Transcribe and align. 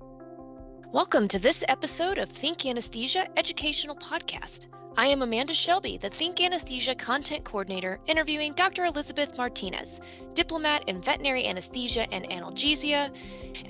Welcome 0.00 1.28
to 1.28 1.38
this 1.38 1.64
episode 1.68 2.18
of 2.18 2.28
Think 2.28 2.64
Anesthesia 2.64 3.28
Educational 3.36 3.96
Podcast. 3.96 4.66
I 4.96 5.06
am 5.06 5.22
Amanda 5.22 5.54
Shelby, 5.54 5.96
the 5.96 6.08
Think 6.08 6.40
Anesthesia 6.40 6.94
Content 6.94 7.44
Coordinator, 7.44 8.00
interviewing 8.06 8.52
Dr. 8.54 8.84
Elizabeth 8.84 9.36
Martinez, 9.36 10.00
diplomate 10.34 10.84
in 10.86 11.02
veterinary 11.02 11.46
anesthesia 11.46 12.06
and 12.12 12.28
analgesia, 12.30 13.14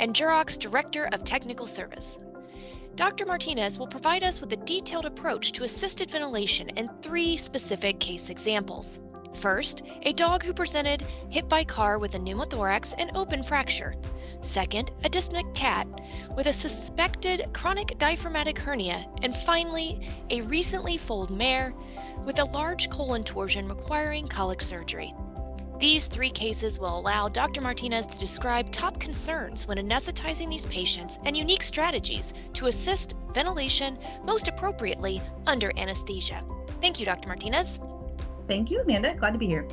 and 0.01 0.15
Jurox 0.15 0.59
Director 0.59 1.09
of 1.13 1.25
Technical 1.25 1.67
Service. 1.67 2.19
Dr. 2.95 3.27
Martinez 3.27 3.79
will 3.79 3.87
provide 3.87 4.25
us 4.25 4.41
with 4.41 4.53
a 4.53 4.57
detailed 4.57 5.07
approach 5.07 5.53
to 5.53 5.65
assisted 5.65 6.11
ventilation 6.11 6.71
and 6.77 6.91
three 7.03 7.37
specific 7.37 8.01
case 8.01 8.29
examples. 8.29 9.01
First, 9.39 9.85
a 10.03 10.13
dog 10.13 10.43
who 10.43 10.53
presented 10.53 11.05
hit 11.31 11.49
by 11.49 11.63
car 11.63 12.01
with 12.01 12.17
a 12.17 12.19
pneumothorax 12.19 12.93
and 12.99 13.13
open 13.15 13.45
fracture. 13.45 13.95
Second, 14.41 14.91
a 15.05 15.09
dyspneic 15.09 15.55
cat 15.55 15.87
with 16.35 16.49
a 16.49 16.53
suspected 16.53 17.49
chronic 17.53 17.97
diaphragmatic 17.99 18.59
hernia. 18.59 19.07
And 19.23 19.37
finally, 19.37 20.09
a 20.31 20.41
recently 20.41 20.97
foaled 20.97 21.31
mare 21.31 21.73
with 22.25 22.41
a 22.41 22.47
large 22.47 22.91
colon 22.91 23.23
torsion 23.23 23.69
requiring 23.69 24.27
colic 24.27 24.61
surgery. 24.61 25.15
These 25.79 26.09
three 26.09 26.31
cases 26.31 26.81
will 26.81 26.99
allow 26.99 27.29
Dr. 27.29 27.61
Martinez 27.61 28.07
to 28.09 28.19
describe 28.19 28.73
top 28.73 28.99
concerns 28.99 29.69
when 29.69 29.79
anesthetizing 29.79 30.51
these 30.51 30.67
patients 30.67 31.21
and 31.25 31.37
unique 31.37 31.63
strategies 31.63 32.35
to 32.55 32.67
assist 32.67 33.15
ventilation 33.33 33.99
most 34.25 34.49
appropriately 34.49 35.23
under 35.47 35.71
anesthesia. 35.79 36.41
Thank 36.81 36.99
you, 36.99 37.07
Dr. 37.07 37.29
Martinez. 37.29 37.79
Thank 38.49 38.71
you, 38.71 38.81
Amanda. 38.81 39.15
Glad 39.15 39.33
to 39.33 39.39
be 39.39 39.47
here. 39.47 39.69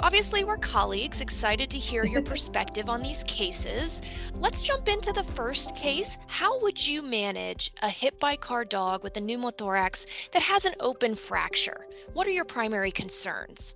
Obviously, 0.00 0.42
we're 0.44 0.58
colleagues, 0.58 1.20
excited 1.20 1.70
to 1.70 1.78
hear 1.78 2.04
your 2.04 2.22
perspective 2.32 2.90
on 2.90 3.00
these 3.00 3.24
cases. 3.24 4.02
Let's 4.34 4.62
jump 4.62 4.88
into 4.88 5.12
the 5.12 5.22
first 5.22 5.76
case. 5.76 6.18
How 6.26 6.60
would 6.60 6.84
you 6.84 7.02
manage 7.02 7.72
a 7.82 7.88
hit 7.88 8.18
by 8.18 8.36
car 8.36 8.64
dog 8.64 9.04
with 9.04 9.16
a 9.16 9.20
pneumothorax 9.20 10.30
that 10.32 10.42
has 10.42 10.64
an 10.64 10.74
open 10.80 11.14
fracture? 11.14 11.86
What 12.12 12.26
are 12.26 12.30
your 12.30 12.44
primary 12.44 12.90
concerns? 12.90 13.74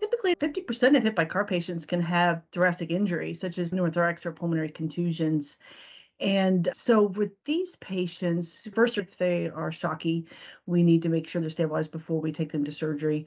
Typically, 0.00 0.36
50% 0.36 0.96
of 0.96 1.02
hit 1.02 1.14
by 1.14 1.24
car 1.24 1.44
patients 1.44 1.84
can 1.86 2.00
have 2.00 2.42
thoracic 2.52 2.90
injuries, 2.90 3.40
such 3.40 3.58
as 3.58 3.70
pneumothorax 3.70 4.26
or 4.26 4.32
pulmonary 4.32 4.68
contusions. 4.68 5.56
And 6.24 6.70
so, 6.74 7.02
with 7.02 7.32
these 7.44 7.76
patients, 7.76 8.66
first, 8.74 8.96
if 8.96 9.18
they 9.18 9.50
are 9.50 9.70
shocky, 9.70 10.26
we 10.64 10.82
need 10.82 11.02
to 11.02 11.10
make 11.10 11.28
sure 11.28 11.42
they're 11.42 11.50
stabilized 11.50 11.92
before 11.92 12.18
we 12.18 12.32
take 12.32 12.50
them 12.50 12.64
to 12.64 12.72
surgery. 12.72 13.26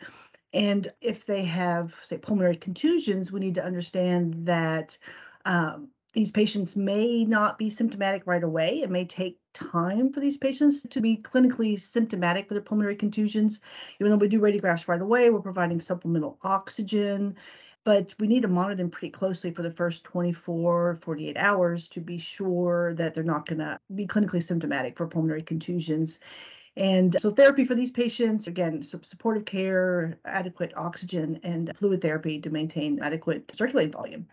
And 0.51 0.91
if 0.99 1.23
they 1.23 1.43
have, 1.43 1.93
say, 2.01 2.17
pulmonary 2.17 2.55
contusions, 2.55 3.31
we 3.31 3.39
need 3.39 3.53
to 3.53 3.63
understand 3.63 4.33
that 4.47 4.97
um, 5.45 5.89
these 6.13 6.31
patients 6.31 6.75
may 6.75 7.23
not 7.23 7.59
be 7.59 7.69
symptomatic 7.69 8.23
right 8.25 8.43
away. 8.43 8.81
It 8.81 8.89
may 8.89 9.05
take 9.05 9.37
time 9.53 10.11
for 10.11 10.19
these 10.19 10.37
patients 10.37 10.81
to 10.81 10.99
be 10.99 11.17
clinically 11.17 11.79
symptomatic 11.79 12.47
for 12.47 12.55
their 12.55 12.63
pulmonary 12.63 12.95
contusions. 12.95 13.61
Even 13.99 14.09
though 14.11 14.17
we 14.17 14.27
do 14.27 14.39
radiographs 14.39 14.87
right 14.87 15.01
away, 15.01 15.29
we're 15.29 15.41
providing 15.41 15.79
supplemental 15.79 16.39
oxygen, 16.41 17.35
but 17.87 18.13
we 18.19 18.27
need 18.27 18.41
to 18.41 18.49
monitor 18.49 18.75
them 18.75 18.89
pretty 18.89 19.09
closely 19.09 19.49
for 19.49 19.61
the 19.61 19.71
first 19.71 20.03
24, 20.03 20.99
48 21.01 21.37
hours 21.37 21.87
to 21.87 22.01
be 22.01 22.17
sure 22.17 22.93
that 22.95 23.13
they're 23.13 23.23
not 23.23 23.47
going 23.47 23.59
to 23.59 23.79
be 23.95 24.05
clinically 24.05 24.43
symptomatic 24.43 24.97
for 24.97 25.07
pulmonary 25.07 25.41
contusions. 25.41 26.19
And 26.75 27.15
so, 27.21 27.31
therapy 27.31 27.63
for 27.63 27.75
these 27.75 27.89
patients 27.89 28.47
again, 28.47 28.83
supportive 28.83 29.45
care, 29.45 30.19
adequate 30.25 30.73
oxygen, 30.75 31.39
and 31.43 31.71
fluid 31.77 32.01
therapy 32.01 32.41
to 32.41 32.49
maintain 32.49 32.99
adequate 33.01 33.49
circulating 33.55 33.93
volume. 33.93 34.27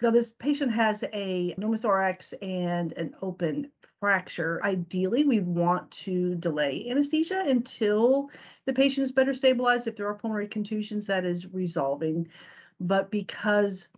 Now, 0.00 0.12
this 0.12 0.30
patient 0.30 0.70
has 0.70 1.02
a 1.12 1.52
pneumothorax 1.58 2.32
and 2.42 2.92
an 2.92 3.16
open 3.22 3.72
fracture. 3.98 4.60
Ideally, 4.62 5.24
we 5.24 5.40
want 5.40 5.90
to 5.90 6.36
delay 6.36 6.86
anesthesia 6.88 7.42
until 7.44 8.30
the 8.66 8.72
patient 8.72 9.04
is 9.04 9.10
better 9.10 9.34
stabilized. 9.34 9.88
If 9.88 9.96
there 9.96 10.06
are 10.06 10.14
pulmonary 10.14 10.46
contusions, 10.46 11.08
that 11.08 11.24
is 11.24 11.52
resolving. 11.52 12.28
But 12.80 13.10
because 13.10 13.88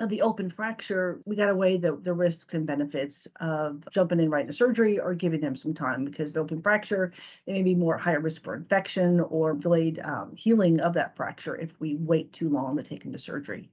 of 0.00 0.08
the 0.08 0.22
open 0.22 0.50
fracture, 0.50 1.20
we 1.24 1.36
got 1.36 1.46
to 1.46 1.54
weigh 1.54 1.76
the, 1.76 1.96
the 1.96 2.12
risks 2.12 2.52
and 2.54 2.66
benefits 2.66 3.28
of 3.40 3.86
jumping 3.92 4.20
in 4.20 4.28
right 4.28 4.42
into 4.42 4.52
surgery 4.52 4.98
or 4.98 5.14
giving 5.14 5.40
them 5.40 5.54
some 5.54 5.72
time 5.72 6.04
because 6.04 6.32
the 6.32 6.40
open 6.40 6.60
fracture, 6.60 7.12
they 7.46 7.52
may 7.52 7.62
be 7.62 7.74
more 7.74 7.96
higher 7.96 8.20
risk 8.20 8.42
for 8.42 8.54
infection 8.54 9.20
or 9.20 9.54
delayed 9.54 10.00
um, 10.00 10.34
healing 10.34 10.80
of 10.80 10.94
that 10.94 11.16
fracture 11.16 11.56
if 11.56 11.78
we 11.80 11.96
wait 11.96 12.32
too 12.32 12.48
long 12.48 12.76
to 12.76 12.82
take 12.82 13.02
them 13.02 13.12
to 13.12 13.18
surgery. 13.18 13.70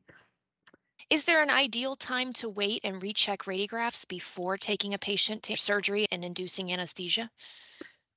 Is 1.09 1.25
there 1.25 1.41
an 1.41 1.49
ideal 1.49 1.95
time 1.95 2.31
to 2.33 2.47
wait 2.47 2.81
and 2.83 3.01
recheck 3.01 3.41
radiographs 3.41 4.07
before 4.07 4.57
taking 4.57 4.93
a 4.93 4.99
patient 4.99 5.43
to 5.43 5.57
surgery 5.57 6.05
and 6.11 6.23
inducing 6.23 6.71
anesthesia? 6.71 7.29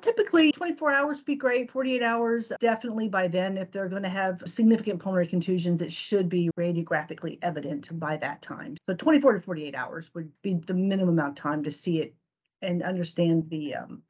Typically, 0.02 0.52
24 0.52 0.92
hours 0.92 1.16
would 1.18 1.24
be 1.24 1.34
great, 1.34 1.70
48 1.70 2.02
hours, 2.02 2.52
definitely 2.60 3.08
by 3.08 3.28
then. 3.28 3.56
If 3.56 3.70
they're 3.70 3.88
going 3.88 4.02
to 4.02 4.08
have 4.08 4.42
significant 4.44 5.00
pulmonary 5.00 5.26
contusions, 5.26 5.80
it 5.80 5.92
should 5.92 6.28
be 6.28 6.50
radiographically 6.58 7.38
evident 7.42 7.98
by 7.98 8.16
that 8.18 8.42
time. 8.42 8.76
So 8.86 8.94
24 8.94 9.34
to 9.34 9.40
48 9.40 9.74
hours 9.74 10.10
would 10.14 10.30
be 10.42 10.54
the 10.54 10.74
minimum 10.74 11.18
amount 11.18 11.38
of 11.38 11.42
time 11.42 11.62
to 11.64 11.70
see 11.70 12.00
it 12.00 12.14
and 12.60 12.82
understand 12.82 13.48
the 13.48 13.76
um, 13.76 14.02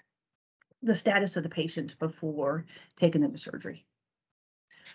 the 0.82 0.94
status 0.94 1.36
of 1.36 1.42
the 1.42 1.48
patient 1.48 1.98
before 1.98 2.66
taking 2.96 3.20
them 3.20 3.32
to 3.32 3.38
surgery. 3.38 3.84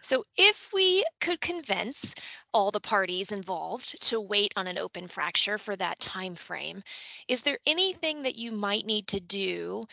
So, 0.02 0.24
if 0.38 0.72
we 0.72 1.04
could 1.20 1.42
convince 1.42 2.14
all 2.54 2.70
the 2.70 2.80
parties 2.80 3.32
involved 3.32 4.02
to 4.04 4.22
wait 4.22 4.54
on 4.56 4.68
an 4.68 4.78
open 4.78 5.08
fracture 5.08 5.58
for 5.58 5.76
that 5.78 6.00
time 6.00 6.36
frame, 6.36 6.84
is 7.28 7.42
there 7.42 7.58
anything 7.66 8.22
that 8.24 8.36
you 8.36 8.52
might 8.52 8.86
need 8.86 9.08
to 9.08 9.20
do 9.20 9.84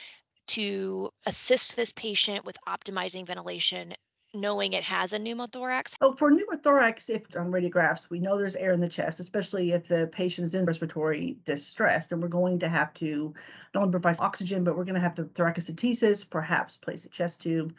to 0.48 1.10
assist 1.26 1.76
this 1.76 1.92
patient 1.92 2.44
with 2.44 2.56
optimizing 2.66 3.26
ventilation 3.26 3.94
knowing 4.34 4.72
it 4.72 4.84
has 4.84 5.12
a 5.12 5.18
pneumothorax? 5.18 5.94
Oh, 6.00 6.12
for 6.12 6.30
pneumothorax, 6.30 7.08
if 7.08 7.22
on 7.36 7.50
radiographs, 7.50 8.10
we 8.10 8.18
know 8.18 8.36
there's 8.36 8.56
air 8.56 8.72
in 8.72 8.80
the 8.80 8.88
chest, 8.88 9.20
especially 9.20 9.72
if 9.72 9.88
the 9.88 10.08
patient 10.12 10.46
is 10.46 10.54
in 10.54 10.64
respiratory 10.64 11.38
distress, 11.44 12.08
then 12.08 12.20
we're 12.20 12.28
going 12.28 12.58
to 12.58 12.68
have 12.68 12.92
to 12.94 13.34
not 13.74 13.82
only 13.82 13.92
provide 13.92 14.16
oxygen, 14.20 14.64
but 14.64 14.76
we're 14.76 14.84
going 14.84 14.94
to 14.94 15.00
have 15.00 15.14
to 15.14 15.24
thoracocentesis, 15.24 16.28
perhaps 16.28 16.76
place 16.76 17.04
a 17.04 17.08
chest 17.08 17.40
tube. 17.42 17.74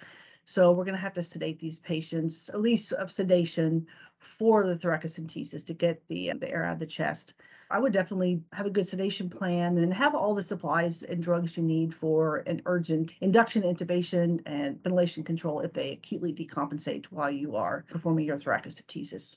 So 0.45 0.71
we're 0.71 0.85
going 0.85 0.95
to 0.95 1.01
have 1.01 1.13
to 1.15 1.23
sedate 1.23 1.59
these 1.59 1.79
patients, 1.79 2.49
at 2.49 2.61
least 2.61 2.93
of 2.93 3.11
sedation 3.11 3.85
for 4.19 4.65
the 4.65 4.75
thoracocentesis 4.75 5.65
to 5.65 5.73
get 5.73 6.01
the, 6.07 6.31
the 6.39 6.49
air 6.49 6.63
out 6.63 6.73
of 6.73 6.79
the 6.79 6.85
chest. 6.85 7.33
I 7.69 7.79
would 7.79 7.91
definitely 7.91 8.41
have 8.53 8.65
a 8.65 8.69
good 8.69 8.87
sedation 8.87 9.29
plan 9.29 9.77
and 9.77 9.93
have 9.93 10.15
all 10.15 10.33
the 10.33 10.41
supplies 10.41 11.03
and 11.03 11.21
drugs 11.21 11.57
you 11.57 11.63
need 11.63 11.93
for 11.93 12.37
an 12.47 12.61
urgent 12.65 13.13
induction, 13.19 13.63
intubation, 13.63 14.41
and 14.45 14.81
ventilation 14.81 15.23
control 15.23 15.59
if 15.59 15.73
they 15.73 15.91
acutely 15.91 16.33
decompensate 16.33 17.05
while 17.07 17.31
you 17.31 17.55
are 17.57 17.85
performing 17.89 18.25
your 18.25 18.37
thoracocentesis. 18.37 19.35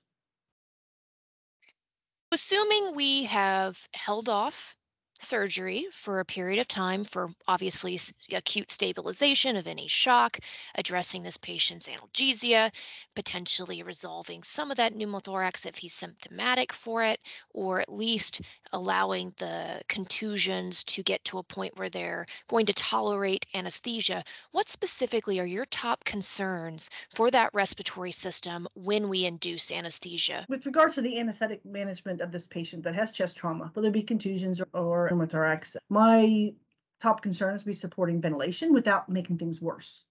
Assuming 2.32 2.94
we 2.94 3.24
have 3.24 3.88
held 3.92 4.28
off 4.28 4.76
surgery 5.22 5.86
for 5.92 6.20
a 6.20 6.24
period 6.24 6.60
of 6.60 6.68
time 6.68 7.04
for 7.04 7.30
obviously 7.48 7.98
acute 8.32 8.70
stabilization 8.70 9.56
of 9.56 9.66
any 9.66 9.86
shock, 9.86 10.38
addressing 10.74 11.22
this 11.22 11.36
patient's 11.36 11.88
analgesia, 11.88 12.70
potentially 13.14 13.82
resolving 13.82 14.42
some 14.42 14.70
of 14.70 14.76
that 14.76 14.94
pneumothorax 14.94 15.66
if 15.66 15.76
he's 15.76 15.94
symptomatic 15.94 16.72
for 16.72 17.02
it, 17.02 17.22
or 17.52 17.80
at 17.80 17.92
least 17.92 18.40
allowing 18.72 19.32
the 19.38 19.80
contusions 19.88 20.84
to 20.84 21.02
get 21.02 21.22
to 21.24 21.38
a 21.38 21.42
point 21.42 21.76
where 21.78 21.90
they're 21.90 22.26
going 22.48 22.66
to 22.66 22.72
tolerate 22.74 23.44
anesthesia. 23.54 24.22
What 24.52 24.68
specifically 24.68 25.40
are 25.40 25.46
your 25.46 25.66
top 25.66 26.04
concerns 26.04 26.90
for 27.14 27.30
that 27.30 27.50
respiratory 27.52 28.12
system 28.12 28.68
when 28.74 29.08
we 29.08 29.24
induce 29.24 29.72
anesthesia? 29.72 30.46
With 30.48 30.66
regard 30.66 30.92
to 30.94 31.00
the 31.00 31.18
anesthetic 31.18 31.64
management 31.64 32.20
of 32.20 32.32
this 32.32 32.46
patient 32.46 32.82
that 32.84 32.94
has 32.94 33.12
chest 33.12 33.36
trauma, 33.36 33.70
whether 33.74 33.88
it 33.88 33.92
be 33.92 34.02
contusions 34.02 34.60
or, 34.72 35.09
or 35.10 35.16
pneumothorax. 35.16 35.76
My 35.88 36.52
top 37.00 37.22
concern 37.22 37.54
is 37.54 37.64
be 37.64 37.72
supporting 37.72 38.20
ventilation 38.20 38.72
without 38.72 39.08
making 39.08 39.38
things 39.38 39.60
worse. 39.60 40.04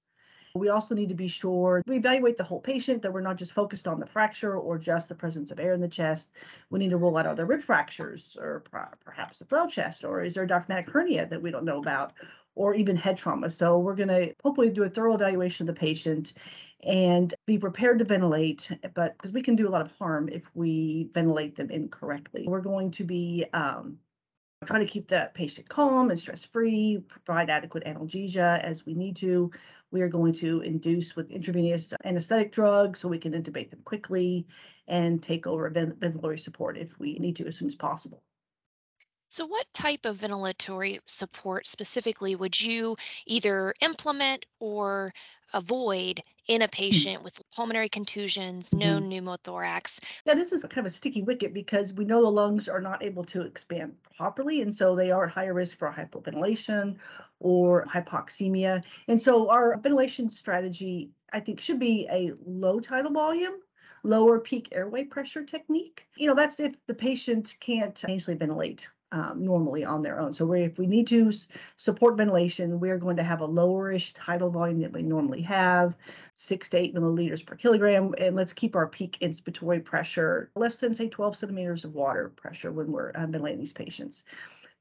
We 0.56 0.70
also 0.70 0.96
need 0.96 1.10
to 1.10 1.16
be 1.16 1.28
sure 1.28 1.84
we 1.86 1.98
evaluate 1.98 2.36
the 2.36 2.44
whole 2.44 2.60
patient, 2.60 3.04
that 3.04 3.14
we're 3.14 3.22
not 3.22 3.38
just 3.38 3.54
focused 3.54 3.88
on 3.88 4.00
the 4.00 4.08
fracture 4.08 4.58
or 4.58 4.80
just 4.80 5.08
the 5.08 5.14
presence 5.14 5.52
of 5.52 5.60
air 5.60 5.74
in 5.74 5.82
the 5.82 5.88
chest. 5.88 6.32
We 6.72 6.80
need 6.80 6.90
to 6.90 6.98
rule 6.98 7.18
out 7.18 7.28
other 7.28 7.46
rib 7.46 7.62
fractures 7.62 8.36
or 8.40 8.64
perhaps 9.06 9.42
a 9.42 9.46
flail 9.46 9.68
chest, 9.68 10.04
or 10.04 10.24
is 10.24 10.34
there 10.34 10.46
a 10.46 10.48
diaphragmatic 10.48 10.90
hernia 10.90 11.28
that 11.28 11.42
we 11.42 11.52
don't 11.52 11.66
know 11.66 11.78
about, 11.78 12.14
or 12.56 12.74
even 12.74 12.96
head 12.96 13.18
trauma. 13.18 13.50
So 13.50 13.78
we're 13.78 13.96
going 13.96 14.10
to 14.10 14.34
hopefully 14.44 14.72
do 14.72 14.84
a 14.84 14.90
thorough 14.90 15.14
evaluation 15.14 15.70
of 15.70 15.76
the 15.76 15.80
patient 15.80 16.34
and 16.84 17.34
be 17.46 17.58
prepared 17.58 18.00
to 18.00 18.06
ventilate, 18.06 18.70
but 18.96 19.18
because 19.18 19.32
we 19.32 19.42
can 19.42 19.56
do 19.56 19.68
a 19.68 19.70
lot 19.70 19.82
of 19.82 19.92
harm 19.98 20.30
if 20.30 20.44
we 20.56 21.10
ventilate 21.14 21.56
them 21.56 21.70
incorrectly. 21.70 22.46
We're 22.48 22.62
going 22.62 22.92
to 22.92 23.04
be 23.04 23.46
um, 23.54 23.98
trying 24.66 24.86
to 24.86 24.92
keep 24.92 25.08
the 25.08 25.32
patient 25.34 25.70
calm 25.70 26.10
and 26.10 26.20
stress-free, 26.20 27.02
provide 27.08 27.50
adequate 27.50 27.86
analgesia 27.86 28.62
as 28.62 28.86
we 28.86 28.94
need 28.94 29.16
to. 29.16 29.50
We 29.92 30.02
are 30.02 30.10
going 30.10 30.34
to 30.34 30.60
induce 30.62 31.16
with 31.16 31.32
intravenous 31.32 31.94
anesthetic 32.04 32.52
drugs 32.52 33.00
so 33.00 33.08
we 33.08 33.20
can 33.20 33.32
intubate 33.32 33.72
them 33.72 33.82
quickly 33.86 34.46
and 34.88 35.24
take 35.24 35.48
over 35.48 35.72
ventilatory 35.72 36.40
support 36.40 36.78
if 36.78 37.00
we 37.00 37.14
need 37.20 37.38
to 37.38 37.48
as 37.48 37.58
soon 37.58 37.70
as 37.70 37.76
possible. 37.76 38.22
So, 39.32 39.46
what 39.46 39.72
type 39.74 40.06
of 40.06 40.18
ventilatory 40.18 41.00
support 41.08 41.66
specifically 41.66 42.36
would 42.36 42.62
you 42.62 42.96
either 43.26 43.74
implement 43.82 44.46
or 44.60 45.14
avoid 45.54 46.22
in 46.48 46.62
a 46.62 46.68
patient 46.68 47.24
with 47.24 47.42
pulmonary 47.52 47.90
contusions, 47.90 48.74
no 48.76 49.00
Mhm. 49.00 49.00
pneumothorax? 49.00 50.00
Yeah, 50.26 50.34
this 50.36 50.52
is 50.54 50.64
kind 50.64 50.86
of 50.86 50.92
a 50.92 50.96
sticky 50.96 51.24
wicket 51.24 51.54
because 51.54 51.94
we 51.94 52.06
know 52.06 52.22
the 52.22 52.32
lungs 52.32 52.68
are 52.68 52.82
not 52.82 53.04
able 53.04 53.24
to 53.26 53.42
expand 53.42 53.98
properly, 54.18 54.62
and 54.62 54.74
so 54.74 54.96
they 54.96 55.12
are 55.12 55.26
at 55.26 55.32
higher 55.32 55.54
risk 55.54 55.78
for 55.78 55.92
hypoventilation 55.92 56.98
or 57.40 57.86
hypoxemia. 57.86 58.84
And 59.08 59.20
so 59.20 59.50
our 59.50 59.78
ventilation 59.78 60.30
strategy, 60.30 61.12
I 61.34 61.40
think, 61.40 61.60
should 61.62 61.80
be 61.80 62.08
a 62.12 62.34
low 62.46 62.80
tidal 62.80 63.12
volume, 63.12 63.62
lower 64.04 64.40
peak 64.40 64.70
airway 64.72 65.06
pressure 65.06 65.46
technique. 65.46 66.08
You 66.16 66.28
know, 66.28 66.36
that's 66.36 66.60
if 66.60 66.76
the 66.86 66.94
patient 66.94 67.56
can't 67.60 68.04
easily 68.08 68.36
ventilate 68.38 68.90
um, 69.12 69.44
normally 69.44 69.84
on 69.84 70.02
their 70.02 70.20
own. 70.20 70.34
So 70.34 70.46
we, 70.46 70.64
if 70.64 70.78
we 70.78 70.86
need 70.86 71.08
to 71.08 71.32
support 71.78 72.18
ventilation, 72.18 72.80
we're 72.80 72.98
going 72.98 73.18
to 73.18 73.24
have 73.24 73.42
a 73.42 73.48
lowerish 73.48 74.14
tidal 74.16 74.50
volume 74.50 74.80
that 74.82 74.94
we 74.94 75.02
normally 75.02 75.42
have, 75.42 75.96
six 76.34 76.70
to 76.70 76.78
eight 76.78 76.96
milliliters 76.96 77.46
per 77.46 77.56
kilogram. 77.56 78.14
And 78.18 78.36
let's 78.36 78.54
keep 78.54 78.76
our 78.76 78.88
peak 78.88 79.18
inspiratory 79.22 79.84
pressure 79.84 80.52
less 80.56 80.76
than, 80.76 80.94
say, 80.94 81.10
12 81.10 81.38
centimeters 81.38 81.84
of 81.84 81.96
water 81.96 82.32
pressure 82.36 82.72
when 82.72 82.92
we're 82.92 83.12
uh, 83.12 83.26
ventilating 83.26 83.60
these 83.60 83.74
patients. 83.74 84.24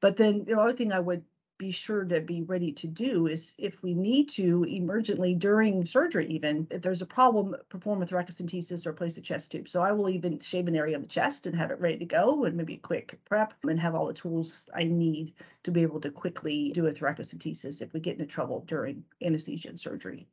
But 0.01 0.17
then 0.17 0.45
the 0.45 0.59
other 0.59 0.73
thing 0.73 0.91
I 0.91 0.99
would 0.99 1.23
be 1.59 1.71
sure 1.71 2.05
to 2.05 2.21
be 2.21 2.41
ready 2.41 2.71
to 2.71 2.87
do 2.87 3.27
is 3.27 3.53
if 3.59 3.83
we 3.83 3.93
need 3.93 4.29
to 4.29 4.61
emergently 4.61 5.37
during 5.37 5.85
surgery, 5.85 6.25
even 6.27 6.65
if 6.71 6.81
there's 6.81 7.01
a 7.01 7.05
problem, 7.05 7.53
perform 7.67 8.01
a 8.01 8.05
thoracentesis 8.05 8.87
or 8.87 8.93
place 8.93 9.17
a 9.17 9.21
chest 9.21 9.51
tube. 9.51 9.67
So 9.67 9.81
I 9.81 9.91
will 9.91 10.09
even 10.09 10.39
shave 10.39 10.69
an 10.69 10.75
area 10.75 10.95
of 10.95 11.03
the 11.03 11.07
chest 11.09 11.45
and 11.45 11.55
have 11.55 11.69
it 11.69 11.79
ready 11.79 11.97
to 11.97 12.05
go 12.05 12.45
and 12.45 12.55
maybe 12.55 12.75
a 12.75 12.77
quick 12.77 13.19
prep 13.25 13.53
and 13.63 13.77
have 13.79 13.93
all 13.93 14.07
the 14.07 14.13
tools 14.13 14.69
I 14.73 14.85
need 14.85 15.33
to 15.63 15.71
be 15.71 15.81
able 15.81 15.99
to 16.01 16.09
quickly 16.09 16.71
do 16.73 16.87
a 16.87 16.93
thoracentesis 16.93 17.81
if 17.81 17.93
we 17.93 17.99
get 17.99 18.13
into 18.13 18.25
trouble 18.25 18.63
during 18.65 19.03
anesthesia 19.21 19.67
and 19.67 19.79
surgery. 19.79 20.27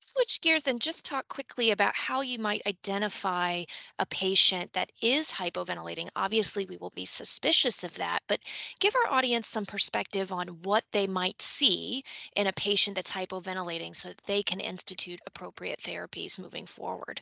Let's 0.00 0.12
switch 0.12 0.40
gears 0.40 0.66
and 0.66 0.80
just 0.80 1.04
talk 1.04 1.28
quickly 1.28 1.70
about 1.70 1.94
how 1.94 2.22
you 2.22 2.38
might 2.38 2.62
identify 2.66 3.64
a 3.98 4.06
patient 4.06 4.72
that 4.72 4.90
is 5.02 5.30
hypoventilating. 5.30 6.08
Obviously, 6.16 6.64
we 6.64 6.78
will 6.78 6.88
be 6.90 7.04
suspicious 7.04 7.84
of 7.84 7.94
that, 7.96 8.22
but 8.26 8.40
give 8.78 8.96
our 8.96 9.12
audience 9.12 9.46
some 9.46 9.66
perspective 9.66 10.32
on 10.32 10.62
what 10.62 10.84
they 10.92 11.06
might 11.06 11.42
see 11.42 12.02
in 12.34 12.46
a 12.46 12.52
patient 12.54 12.94
that's 12.94 13.12
hypoventilating 13.12 13.94
so 13.94 14.08
that 14.08 14.24
they 14.24 14.42
can 14.42 14.58
institute 14.58 15.20
appropriate 15.26 15.80
therapies 15.82 16.38
moving 16.38 16.64
forward. 16.64 17.20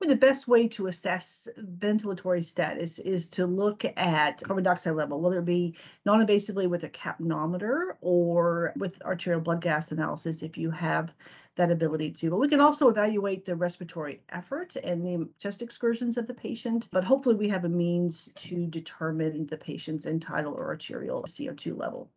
The 0.00 0.16
best 0.16 0.48
way 0.48 0.68
to 0.68 0.86
assess 0.86 1.48
ventilatory 1.58 2.44
status 2.44 2.98
is 2.98 3.28
to 3.28 3.46
look 3.46 3.84
at 3.96 4.42
carbon 4.42 4.64
dioxide 4.64 4.94
level, 4.94 5.20
whether 5.20 5.38
it 5.40 5.44
be 5.44 5.76
non-invasively 6.04 6.68
with 6.68 6.84
a 6.84 6.88
capnometer 6.88 7.96
or 8.00 8.72
with 8.76 9.00
arterial 9.02 9.40
blood 9.40 9.60
gas 9.60 9.92
analysis 9.92 10.42
if 10.42 10.56
you 10.56 10.70
have 10.70 11.12
that 11.56 11.70
ability 11.70 12.10
to. 12.12 12.30
But 12.30 12.38
we 12.38 12.48
can 12.48 12.60
also 12.60 12.88
evaluate 12.88 13.44
the 13.44 13.56
respiratory 13.56 14.22
effort 14.30 14.76
and 14.76 15.04
the 15.04 15.28
chest 15.38 15.60
excursions 15.62 16.16
of 16.16 16.26
the 16.26 16.34
patient. 16.34 16.88
But 16.92 17.04
hopefully 17.04 17.34
we 17.34 17.48
have 17.48 17.64
a 17.64 17.68
means 17.68 18.28
to 18.36 18.66
determine 18.66 19.46
the 19.46 19.56
patient's 19.56 20.06
end-tidal 20.06 20.54
or 20.54 20.68
arterial 20.68 21.24
CO2 21.24 21.76
level. 21.76 22.10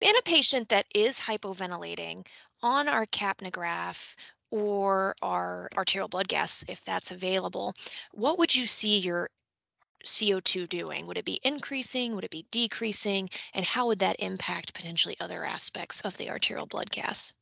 In 0.00 0.16
a 0.16 0.22
patient 0.22 0.68
that 0.68 0.86
is 0.94 1.18
hypoventilating 1.18 2.26
on 2.62 2.88
our 2.88 3.06
capnograph 3.06 4.14
or 4.50 5.14
our 5.22 5.68
arterial 5.76 6.08
blood 6.08 6.28
gas, 6.28 6.64
if 6.68 6.84
that's 6.84 7.10
available, 7.10 7.74
what 8.12 8.38
would 8.38 8.54
you 8.54 8.66
see 8.66 8.98
your 8.98 9.30
CO2 10.04 10.68
doing? 10.68 11.06
Would 11.06 11.18
it 11.18 11.24
be 11.24 11.40
increasing? 11.42 12.14
Would 12.14 12.24
it 12.24 12.30
be 12.30 12.46
decreasing? 12.50 13.28
And 13.54 13.64
how 13.64 13.86
would 13.86 13.98
that 14.00 14.16
impact 14.20 14.74
potentially 14.74 15.16
other 15.20 15.44
aspects 15.44 16.00
of 16.02 16.16
the 16.16 16.30
arterial 16.30 16.66
blood 16.66 16.90
gas? 16.90 17.32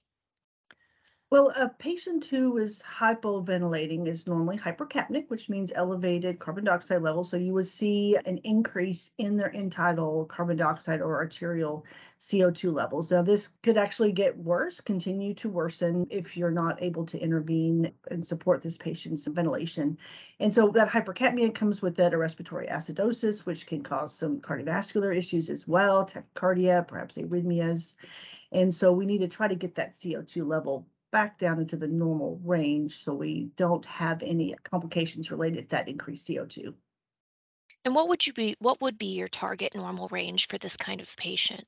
Well, 1.35 1.53
a 1.57 1.69
patient 1.69 2.27
who 2.27 2.59
is 2.59 2.81
hypoventilating 2.83 4.07
is 4.07 4.29
normally 4.29 4.57
hypercapnic, 4.57 5.29
which 5.31 5.49
means 5.49 5.73
elevated 5.75 6.39
carbon 6.39 6.63
dioxide 6.63 7.03
levels. 7.03 7.29
So 7.29 7.37
you 7.37 7.53
would 7.55 7.67
see 7.67 8.17
an 8.25 8.39
increase 8.45 9.11
in 9.19 9.37
their 9.37 9.53
end-tidal 9.53 10.27
carbon 10.27 10.59
dioxide 10.59 11.01
or 11.01 11.17
arterial 11.17 11.85
CO2 12.21 12.73
levels. 12.73 13.11
Now, 13.11 13.23
this 13.23 13.49
could 13.65 13.77
actually 13.77 14.13
get 14.13 14.39
worse, 14.39 14.81
continue 14.81 15.35
to 15.35 15.49
worsen 15.49 16.07
if 16.09 16.37
you're 16.37 16.53
not 16.53 16.81
able 16.81 17.05
to 17.07 17.19
intervene 17.19 17.91
and 18.13 18.25
support 18.25 18.63
this 18.63 18.77
patient's 18.77 19.27
ventilation. 19.27 19.99
And 20.39 20.55
so 20.55 20.69
that 20.69 20.89
hypercapnia 20.89 21.53
comes 21.53 21.83
with 21.83 21.97
that 21.97 22.15
a 22.15 22.17
respiratory 22.17 22.69
acidosis, 22.69 23.45
which 23.45 23.67
can 23.67 23.83
cause 23.83 24.15
some 24.15 24.39
cardiovascular 24.41 25.13
issues 25.13 25.51
as 25.51 25.67
well, 25.67 26.07
tachycardia, 26.07 26.87
perhaps 26.87 27.17
arrhythmias. 27.17 27.97
And 28.53 28.73
so 28.73 28.93
we 28.93 29.05
need 29.05 29.19
to 29.19 29.27
try 29.27 29.49
to 29.49 29.57
get 29.57 29.75
that 29.75 29.95
CO2 29.95 30.47
level 30.47 30.87
back 31.15 31.39
down 31.39 31.61
into 31.61 31.77
the 31.77 31.87
normal 31.87 32.41
range 32.43 32.99
so 33.05 33.15
we 33.15 33.49
don't 33.55 33.87
have 33.87 34.21
any 34.25 34.53
complications 34.65 35.31
related 35.31 35.63
to 35.63 35.69
that 35.69 35.87
increased 35.87 36.27
CO2. 36.27 36.75
And 37.85 37.95
what 37.95 38.09
would 38.09 38.27
you 38.27 38.33
be 38.33 38.57
what 38.59 38.81
would 38.81 38.99
be 38.99 39.15
your 39.15 39.29
target 39.29 39.77
normal 39.77 40.09
range 40.09 40.49
for 40.49 40.59
this 40.59 40.77
kind 40.77 41.01
of 41.01 41.17
patient? 41.17 41.65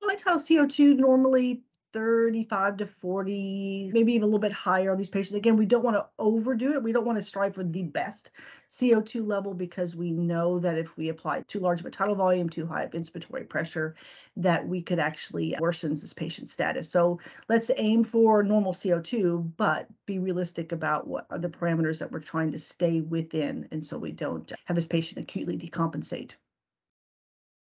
Well, 0.00 0.12
I 0.12 0.14
tell 0.14 0.36
CO2 0.36 0.96
normally 0.98 1.62
35 1.92 2.76
to 2.78 2.86
40, 2.86 3.90
maybe 3.92 4.12
even 4.12 4.22
a 4.22 4.26
little 4.26 4.38
bit 4.38 4.52
higher 4.52 4.90
on 4.90 4.98
these 4.98 5.08
patients. 5.08 5.34
Again, 5.34 5.56
we 5.56 5.66
don't 5.66 5.84
want 5.84 5.96
to 5.96 6.06
overdo 6.18 6.74
it. 6.74 6.82
We 6.82 6.92
don't 6.92 7.06
want 7.06 7.18
to 7.18 7.24
strive 7.24 7.54
for 7.54 7.64
the 7.64 7.82
best 7.82 8.30
CO2 8.70 9.26
level 9.26 9.54
because 9.54 9.96
we 9.96 10.10
know 10.10 10.58
that 10.58 10.76
if 10.78 10.96
we 10.96 11.08
apply 11.08 11.42
too 11.42 11.60
large 11.60 11.80
of 11.80 11.86
a 11.86 11.90
tidal 11.90 12.14
volume, 12.14 12.48
too 12.48 12.66
high 12.66 12.82
of 12.82 12.92
inspiratory 12.92 13.48
pressure, 13.48 13.94
that 14.36 14.66
we 14.66 14.82
could 14.82 14.98
actually 14.98 15.56
worsen 15.58 15.90
this 15.90 16.12
patient's 16.12 16.52
status. 16.52 16.90
So 16.90 17.18
let's 17.48 17.70
aim 17.76 18.04
for 18.04 18.42
normal 18.42 18.72
CO2, 18.72 19.52
but 19.56 19.88
be 20.06 20.18
realistic 20.18 20.72
about 20.72 21.06
what 21.06 21.26
are 21.30 21.38
the 21.38 21.48
parameters 21.48 21.98
that 21.98 22.12
we're 22.12 22.20
trying 22.20 22.52
to 22.52 22.58
stay 22.58 23.00
within. 23.00 23.66
And 23.70 23.84
so 23.84 23.98
we 23.98 24.12
don't 24.12 24.52
have 24.66 24.76
this 24.76 24.86
patient 24.86 25.18
acutely 25.18 25.56
decompensate. 25.56 26.32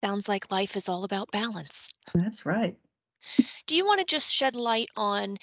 Sounds 0.04 0.28
like 0.28 0.50
life 0.50 0.76
is 0.76 0.88
all 0.88 1.04
about 1.04 1.30
balance. 1.30 1.88
That's 2.14 2.44
right. 2.44 2.76
Do 3.66 3.76
you 3.76 3.84
want 3.84 4.00
to 4.00 4.06
just 4.06 4.32
shed 4.32 4.56
light 4.56 4.88
on 4.96 5.38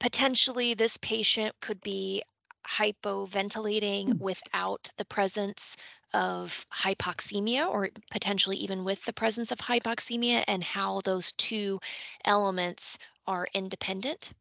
potentially 0.00 0.74
this 0.74 0.96
patient 0.98 1.54
could 1.60 1.80
be 1.80 2.22
hypoventilating 2.66 4.12
hmm. 4.12 4.22
without 4.22 4.90
the 4.96 5.04
presence 5.04 5.76
of 6.12 6.64
hypoxemia 6.72 7.66
or 7.68 7.90
potentially 8.10 8.56
even 8.56 8.84
with 8.84 9.04
the 9.04 9.12
presence 9.12 9.50
of 9.50 9.58
hypoxemia 9.58 10.44
and 10.46 10.62
how 10.62 11.00
those 11.00 11.32
two 11.32 11.80
elements 12.24 12.98
are 13.26 13.48
independent? 13.54 14.32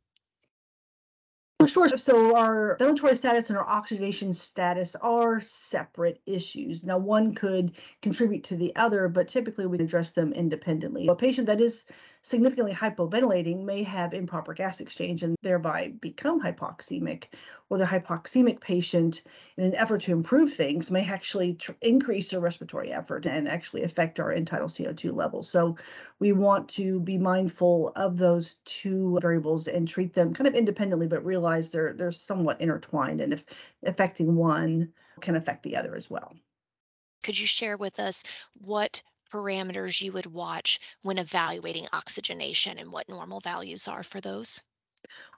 Oh, 1.60 1.66
Sure. 1.66 1.88
So 1.98 2.36
our 2.36 2.78
ventilatory 2.80 3.18
status 3.18 3.50
and 3.50 3.58
our 3.58 3.68
oxygenation 3.68 4.34
status 4.34 4.96
are 4.96 5.40
separate 5.40 6.22
issues. 6.26 6.84
Now, 6.84 6.98
one 6.98 7.34
could 7.34 7.72
contribute 8.02 8.44
to 8.46 8.58
the 8.58 8.76
other, 8.76 9.08
but 9.08 9.30
typically 9.30 9.66
we 9.66 9.78
address 9.80 10.12
them 10.12 10.34
independently. 10.34 11.08
A 11.08 11.16
patient 11.16 11.48
that 11.48 11.62
is 11.62 11.86
significantly 12.24 12.74
hypoventilating 12.74 13.64
may 13.64 13.84
have 13.84 14.14
improper 14.14 14.54
gas 14.54 14.80
exchange 14.80 15.24
and 15.24 15.36
thereby 15.42 15.90
become 16.00 16.42
hypoxemic, 16.42 17.26
or 17.70 17.78
the 17.78 17.86
hypoxemic 17.86 18.62
patient, 18.62 19.22
in 19.58 19.66
an 19.66 19.76
effort 19.76 20.02
to 20.02 20.12
improve 20.12 20.54
things, 20.54 20.90
may 20.90 21.06
actually 21.06 21.54
tr- 21.56 21.74
increase 21.82 22.32
their 22.32 22.40
respiratory 22.40 22.94
effort 22.94 23.26
and 23.26 23.48
actually 23.48 23.84
affect 23.84 24.20
our 24.20 24.32
end-tidal 24.32 24.70
CO2 24.70 25.14
levels. 25.14 25.50
So 25.50 25.78
we 26.20 26.32
want 26.32 26.70
to 26.70 27.02
be 27.02 27.18
mindful 27.18 27.92
of 27.96 28.18
those 28.18 28.56
two 28.64 29.20
variables 29.22 29.68
and 29.68 29.88
treat 29.88 30.14
them 30.14 30.34
kind 30.34 30.48
of 30.48 30.56
independently, 30.56 31.08
but 31.08 31.26
realize 31.26 31.72
they're 31.72 31.94
they're 31.94 32.12
somewhat 32.12 32.62
intertwined, 32.62 33.20
and 33.20 33.34
if 33.34 33.44
affecting 33.86 34.36
one 34.36 34.94
can 35.20 35.36
affect 35.36 35.64
the 35.64 35.76
other 35.76 35.96
as 35.96 36.10
well. 36.10 36.34
Could 37.22 37.40
you 37.40 37.48
share 37.48 37.78
with 37.78 38.00
us 38.00 38.24
what 38.60 39.02
parameters 39.34 40.02
you 40.02 40.12
would 40.12 40.28
watch 40.28 40.80
when 41.02 41.18
evaluating 41.18 41.88
oxygenation 41.92 42.78
and 42.78 42.92
what 42.92 43.10
normal 43.10 43.40
values 43.40 43.88
are 43.88 44.04
for 44.04 44.22
those? 44.22 44.62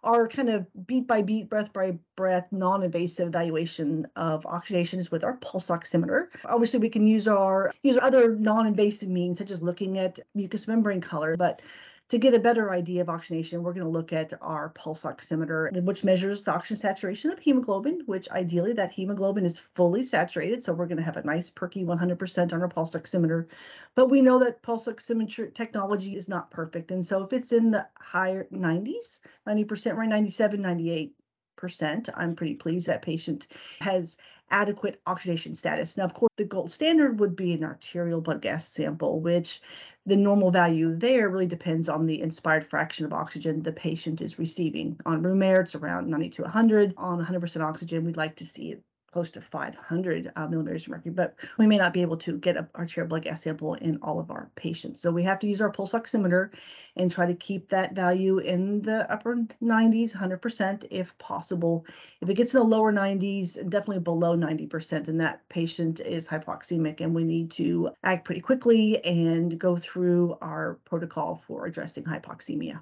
Our 0.04 0.28
kind 0.28 0.50
of 0.50 0.68
beat 0.86 1.08
by 1.08 1.22
beat, 1.24 1.50
breath 1.50 1.74
by 1.74 1.98
breath, 2.16 2.48
non-invasive 2.52 3.28
evaluation 3.30 4.06
of 4.16 4.46
oxygenation 4.46 5.00
is 5.00 5.10
with 5.10 5.24
our 5.24 5.38
pulse 5.38 5.68
oximeter. 5.68 6.28
Obviously, 6.46 6.80
we 6.80 6.90
can 6.90 7.08
use 7.08 7.28
our 7.28 7.72
use 7.82 7.98
other 8.00 8.36
non-invasive 8.36 9.10
means 9.10 9.40
such 9.40 9.50
as 9.50 9.64
looking 9.64 9.98
at 9.98 10.20
mucous 10.36 10.68
membrane 10.68 11.02
color, 11.02 11.36
but 11.36 11.62
to 12.10 12.20
get 12.20 12.36
a 12.36 12.40
better 12.40 12.72
idea 12.72 13.02
of 13.02 13.10
oxygenation, 13.10 13.64
we're 13.64 13.74
going 13.74 13.86
to 13.86 13.92
look 13.92 14.14
at 14.14 14.34
our 14.42 14.70
pulse 14.70 15.04
oximeter, 15.04 15.72
which 15.84 16.04
measures 16.04 16.44
the 16.44 16.54
oxygen 16.54 16.78
saturation 16.78 17.32
of 17.32 17.40
hemoglobin, 17.40 18.02
which 18.06 18.30
ideally 18.30 18.74
that 18.74 18.92
hemoglobin 18.92 19.44
is 19.44 19.60
fully 19.74 20.04
saturated. 20.04 20.64
So 20.64 20.74
we're 20.74 20.86
going 20.86 20.98
to 20.98 21.04
have 21.04 21.18
a 21.18 21.24
nice 21.24 21.50
perky 21.50 21.84
100% 21.84 22.54
on 22.54 22.62
our 22.62 22.68
pulse 22.68 22.94
oximeter. 22.94 23.48
But 23.96 24.10
we 24.10 24.22
know 24.22 24.38
that 24.40 24.62
pulse 24.62 24.86
oximeter 24.88 25.52
technology 25.54 26.16
is 26.16 26.30
not 26.30 26.52
perfect. 26.52 26.92
And 26.92 27.04
so 27.04 27.24
if 27.24 27.34
it's 27.34 27.52
in 27.52 27.72
the 27.72 27.88
higher 27.98 28.48
90s, 28.54 29.20
90%, 29.48 29.96
right, 29.96 30.10
97, 30.10 30.62
98, 30.62 31.16
percent. 31.56 32.10
I'm 32.16 32.36
pretty 32.36 32.56
pleased 32.56 32.88
that 32.88 33.02
patient 33.02 33.48
has 33.80 34.18
adequate 34.52 35.02
oxygenation 35.06 35.56
status. 35.56 35.98
Now, 35.98 36.06
of 36.06 36.14
course, 36.14 36.32
the 36.38 36.46
gold 36.46 36.72
standard 36.72 37.20
would 37.20 37.36
be 37.36 37.54
an 37.54 37.64
arterial 37.64 38.22
blood 38.22 38.42
gas 38.42 38.68
sample, 38.68 39.20
which 39.20 39.62
the 40.06 40.16
normal 40.16 40.52
value 40.52 40.96
there 40.96 41.30
really 41.30 41.48
depends 41.48 41.90
on 41.90 42.06
the 42.06 42.22
inspired 42.22 42.70
fraction 42.70 43.06
of 43.06 43.14
oxygen 43.14 43.64
the 43.64 43.72
patient 43.72 44.22
is 44.22 44.40
receiving. 44.40 45.00
On 45.06 45.24
room 45.24 45.44
air, 45.44 45.62
it's 45.62 45.76
around 45.76 46.08
90 46.10 46.30
to 46.32 46.42
100. 46.44 46.94
On 46.98 47.24
100% 47.24 47.62
oxygen, 47.62 48.06
we'd 48.06 48.18
like 48.18 48.36
to 48.36 48.46
see 48.46 48.72
it 48.72 48.84
close 49.16 49.32
to 49.32 49.40
500 49.40 50.34
uh, 50.36 50.48
millimeters 50.48 50.84
of 50.84 50.90
mercury, 50.90 51.14
but 51.14 51.36
we 51.58 51.66
may 51.66 51.78
not 51.78 51.94
be 51.94 52.02
able 52.02 52.18
to 52.18 52.38
get 52.38 52.58
a 52.58 52.68
arterial 52.76 53.08
blood 53.08 53.24
gas 53.24 53.44
sample 53.44 53.76
in 53.76 53.98
all 54.02 54.20
of 54.20 54.30
our 54.30 54.52
patients. 54.56 55.00
So 55.00 55.10
we 55.10 55.24
have 55.24 55.40
to 55.40 55.48
use 55.48 55.62
our 55.62 55.72
pulse 55.72 55.94
oximeter 55.94 56.50
and 56.98 57.10
try 57.10 57.26
to 57.26 57.34
keep 57.34 57.70
that 57.70 57.96
value 57.96 58.40
in 58.40 58.82
the 58.82 59.10
upper 59.10 59.38
90s, 59.64 60.14
100% 60.14 60.86
if 60.92 61.18
possible. 61.18 61.86
If 62.20 62.28
it 62.28 62.34
gets 62.34 62.54
in 62.54 62.60
the 62.60 62.66
lower 62.66 62.92
90s, 62.92 63.54
definitely 63.70 64.00
below 64.00 64.36
90%, 64.36 65.06
then 65.06 65.18
that 65.20 65.48
patient 65.48 66.02
is 66.02 66.28
hypoxemic 66.28 67.00
and 67.00 67.16
we 67.16 67.24
need 67.24 67.52
to 67.52 67.92
act 68.04 68.26
pretty 68.26 68.42
quickly 68.42 69.02
and 69.06 69.58
go 69.58 69.78
through 69.78 70.38
our 70.42 70.78
protocol 70.84 71.42
for 71.48 71.68
addressing 71.68 72.04
hypoxemia. 72.04 72.82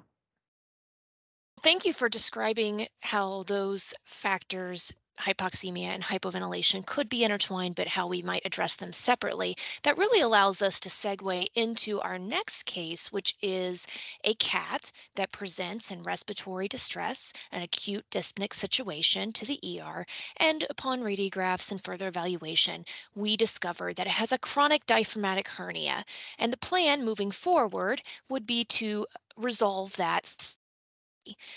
Thank 1.62 1.86
you 1.86 1.92
for 1.92 2.08
describing 2.08 2.88
how 3.02 3.44
those 3.44 3.94
factors 4.04 4.92
hypoxemia 5.18 5.86
and 5.86 6.02
hypoventilation 6.02 6.84
could 6.86 7.08
be 7.08 7.24
intertwined, 7.24 7.74
but 7.74 7.88
how 7.88 8.06
we 8.06 8.22
might 8.22 8.44
address 8.44 8.76
them 8.76 8.92
separately. 8.92 9.56
That 9.82 9.96
really 9.96 10.20
allows 10.20 10.62
us 10.62 10.80
to 10.80 10.88
segue 10.88 11.46
into 11.54 12.00
our 12.00 12.18
next 12.18 12.64
case, 12.64 13.12
which 13.12 13.36
is 13.40 13.86
a 14.24 14.34
cat 14.34 14.90
that 15.14 15.32
presents 15.32 15.90
in 15.90 16.02
respiratory 16.02 16.68
distress, 16.68 17.32
an 17.52 17.62
acute 17.62 18.04
dyspneic 18.10 18.52
situation 18.52 19.32
to 19.32 19.46
the 19.46 19.80
ER. 19.80 20.04
And 20.38 20.66
upon 20.68 21.02
radiographs 21.02 21.70
and 21.70 21.82
further 21.82 22.08
evaluation, 22.08 22.84
we 23.14 23.36
discovered 23.36 23.96
that 23.96 24.06
it 24.06 24.10
has 24.10 24.32
a 24.32 24.38
chronic 24.38 24.86
diaphragmatic 24.86 25.48
hernia. 25.48 26.04
And 26.38 26.52
the 26.52 26.58
plan 26.58 27.04
moving 27.04 27.30
forward 27.30 28.02
would 28.28 28.46
be 28.46 28.64
to 28.64 29.06
resolve 29.36 29.96
that 29.96 30.54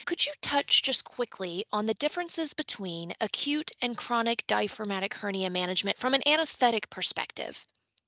could 0.06 0.26
you 0.26 0.32
touch 0.42 0.84
just 0.84 1.04
quickly 1.04 1.66
on 1.72 1.86
the 1.86 1.94
differences 1.96 2.54
between 2.54 3.14
acute 3.22 3.72
and 3.82 3.98
chronic 3.98 4.46
diaphragmatic 4.48 5.14
hernia 5.14 5.50
management 5.50 5.98
from 5.98 6.14
an 6.14 6.28
anesthetic 6.28 6.90
perspective? 6.90 7.66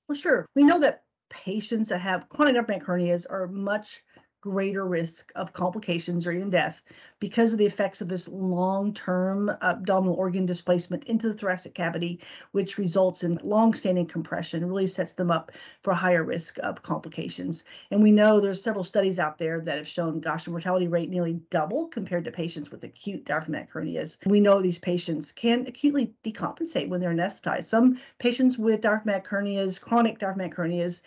Well, 0.08 0.16
sure. 0.16 0.46
We 0.54 0.64
know 0.64 0.78
that 0.80 1.04
patients 1.28 1.88
that 1.88 2.00
have 2.00 2.28
chronic 2.28 2.54
diaphragmatic 2.54 2.86
hernias 2.86 3.26
are 3.28 3.46
much 3.46 4.02
greater 4.40 4.86
risk 4.86 5.32
of 5.36 5.52
complications 5.52 6.26
or 6.26 6.32
even 6.32 6.50
death 6.50 6.82
because 7.18 7.52
of 7.52 7.58
the 7.58 7.66
effects 7.66 8.00
of 8.00 8.08
this 8.08 8.26
long-term 8.28 9.50
abdominal 9.60 10.14
organ 10.14 10.46
displacement 10.46 11.04
into 11.04 11.28
the 11.28 11.34
thoracic 11.34 11.74
cavity, 11.74 12.18
which 12.52 12.78
results 12.78 13.22
in 13.22 13.38
long-standing 13.42 14.06
compression, 14.06 14.66
really 14.66 14.86
sets 14.86 15.12
them 15.12 15.30
up 15.30 15.52
for 15.82 15.92
higher 15.92 16.24
risk 16.24 16.58
of 16.62 16.82
complications. 16.82 17.64
And 17.90 18.02
we 18.02 18.10
know 18.10 18.40
there's 18.40 18.62
several 18.62 18.84
studies 18.84 19.18
out 19.18 19.36
there 19.36 19.60
that 19.60 19.76
have 19.76 19.86
shown, 19.86 20.20
gosh, 20.20 20.44
the 20.44 20.50
mortality 20.50 20.88
rate 20.88 21.10
nearly 21.10 21.34
double 21.50 21.88
compared 21.88 22.24
to 22.24 22.30
patients 22.30 22.70
with 22.70 22.84
acute 22.84 23.26
diaphragmatic 23.26 23.70
hernias. 23.70 24.16
We 24.24 24.40
know 24.40 24.62
these 24.62 24.78
patients 24.78 25.30
can 25.30 25.66
acutely 25.66 26.14
decompensate 26.24 26.88
when 26.88 27.00
they're 27.00 27.12
anesthetized. 27.12 27.64
Some 27.64 28.00
patients 28.18 28.56
with 28.56 28.80
diaphragmatic 28.80 29.28
hernias, 29.28 29.78
chronic 29.78 30.18
diaphragmatic 30.18 30.56
hernias, 30.56 31.02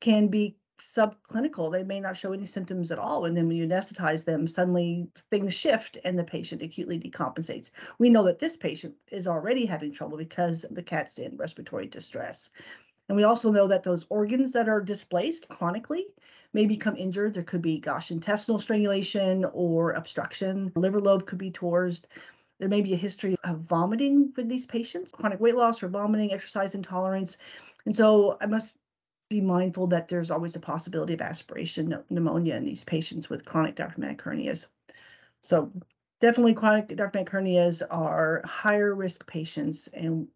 can 0.00 0.28
be 0.28 0.56
subclinical. 0.78 1.70
They 1.70 1.82
may 1.82 2.00
not 2.00 2.16
show 2.16 2.32
any 2.32 2.46
symptoms 2.46 2.92
at 2.92 2.98
all. 2.98 3.24
And 3.24 3.36
then 3.36 3.48
when 3.48 3.56
you 3.56 3.66
anesthetize 3.66 4.24
them, 4.24 4.46
suddenly 4.46 5.08
things 5.30 5.54
shift 5.54 5.98
and 6.04 6.18
the 6.18 6.24
patient 6.24 6.62
acutely 6.62 6.98
decompensates. 6.98 7.70
We 7.98 8.10
know 8.10 8.24
that 8.24 8.38
this 8.38 8.56
patient 8.56 8.94
is 9.10 9.26
already 9.26 9.66
having 9.66 9.92
trouble 9.92 10.18
because 10.18 10.64
the 10.70 10.82
cat's 10.82 11.18
in 11.18 11.36
respiratory 11.36 11.86
distress. 11.86 12.50
And 13.08 13.16
we 13.16 13.24
also 13.24 13.52
know 13.52 13.68
that 13.68 13.84
those 13.84 14.06
organs 14.10 14.52
that 14.52 14.68
are 14.68 14.80
displaced 14.80 15.48
chronically 15.48 16.06
may 16.52 16.66
become 16.66 16.96
injured. 16.96 17.34
There 17.34 17.42
could 17.42 17.62
be, 17.62 17.78
gosh, 17.78 18.10
intestinal 18.10 18.58
strangulation 18.58 19.44
or 19.52 19.92
obstruction. 19.92 20.72
Liver 20.74 21.00
lobe 21.00 21.26
could 21.26 21.38
be 21.38 21.50
torsed. 21.50 22.08
There 22.58 22.68
may 22.68 22.80
be 22.80 22.94
a 22.94 22.96
history 22.96 23.36
of 23.44 23.60
vomiting 23.60 24.32
with 24.36 24.48
these 24.48 24.64
patients, 24.64 25.12
chronic 25.12 25.40
weight 25.40 25.54
loss 25.56 25.82
or 25.82 25.88
vomiting, 25.88 26.32
exercise 26.32 26.74
intolerance. 26.74 27.36
And 27.84 27.94
so 27.94 28.38
I 28.40 28.46
must 28.46 28.74
be 29.28 29.40
mindful 29.40 29.86
that 29.88 30.08
there's 30.08 30.30
always 30.30 30.56
a 30.56 30.60
possibility 30.60 31.14
of 31.14 31.20
aspiration 31.20 32.02
pneumonia 32.10 32.54
in 32.54 32.64
these 32.64 32.84
patients 32.84 33.28
with 33.28 33.44
chronic 33.44 33.74
diaphragmatic 33.74 34.18
hernias. 34.18 34.66
So 35.42 35.72
definitely 36.20 36.54
chronic 36.54 36.88
diaphragmatic 36.88 37.30
hernias 37.30 37.82
are 37.90 38.42
higher 38.44 38.94
risk 38.94 39.26
patients 39.26 39.88
and 39.88 40.28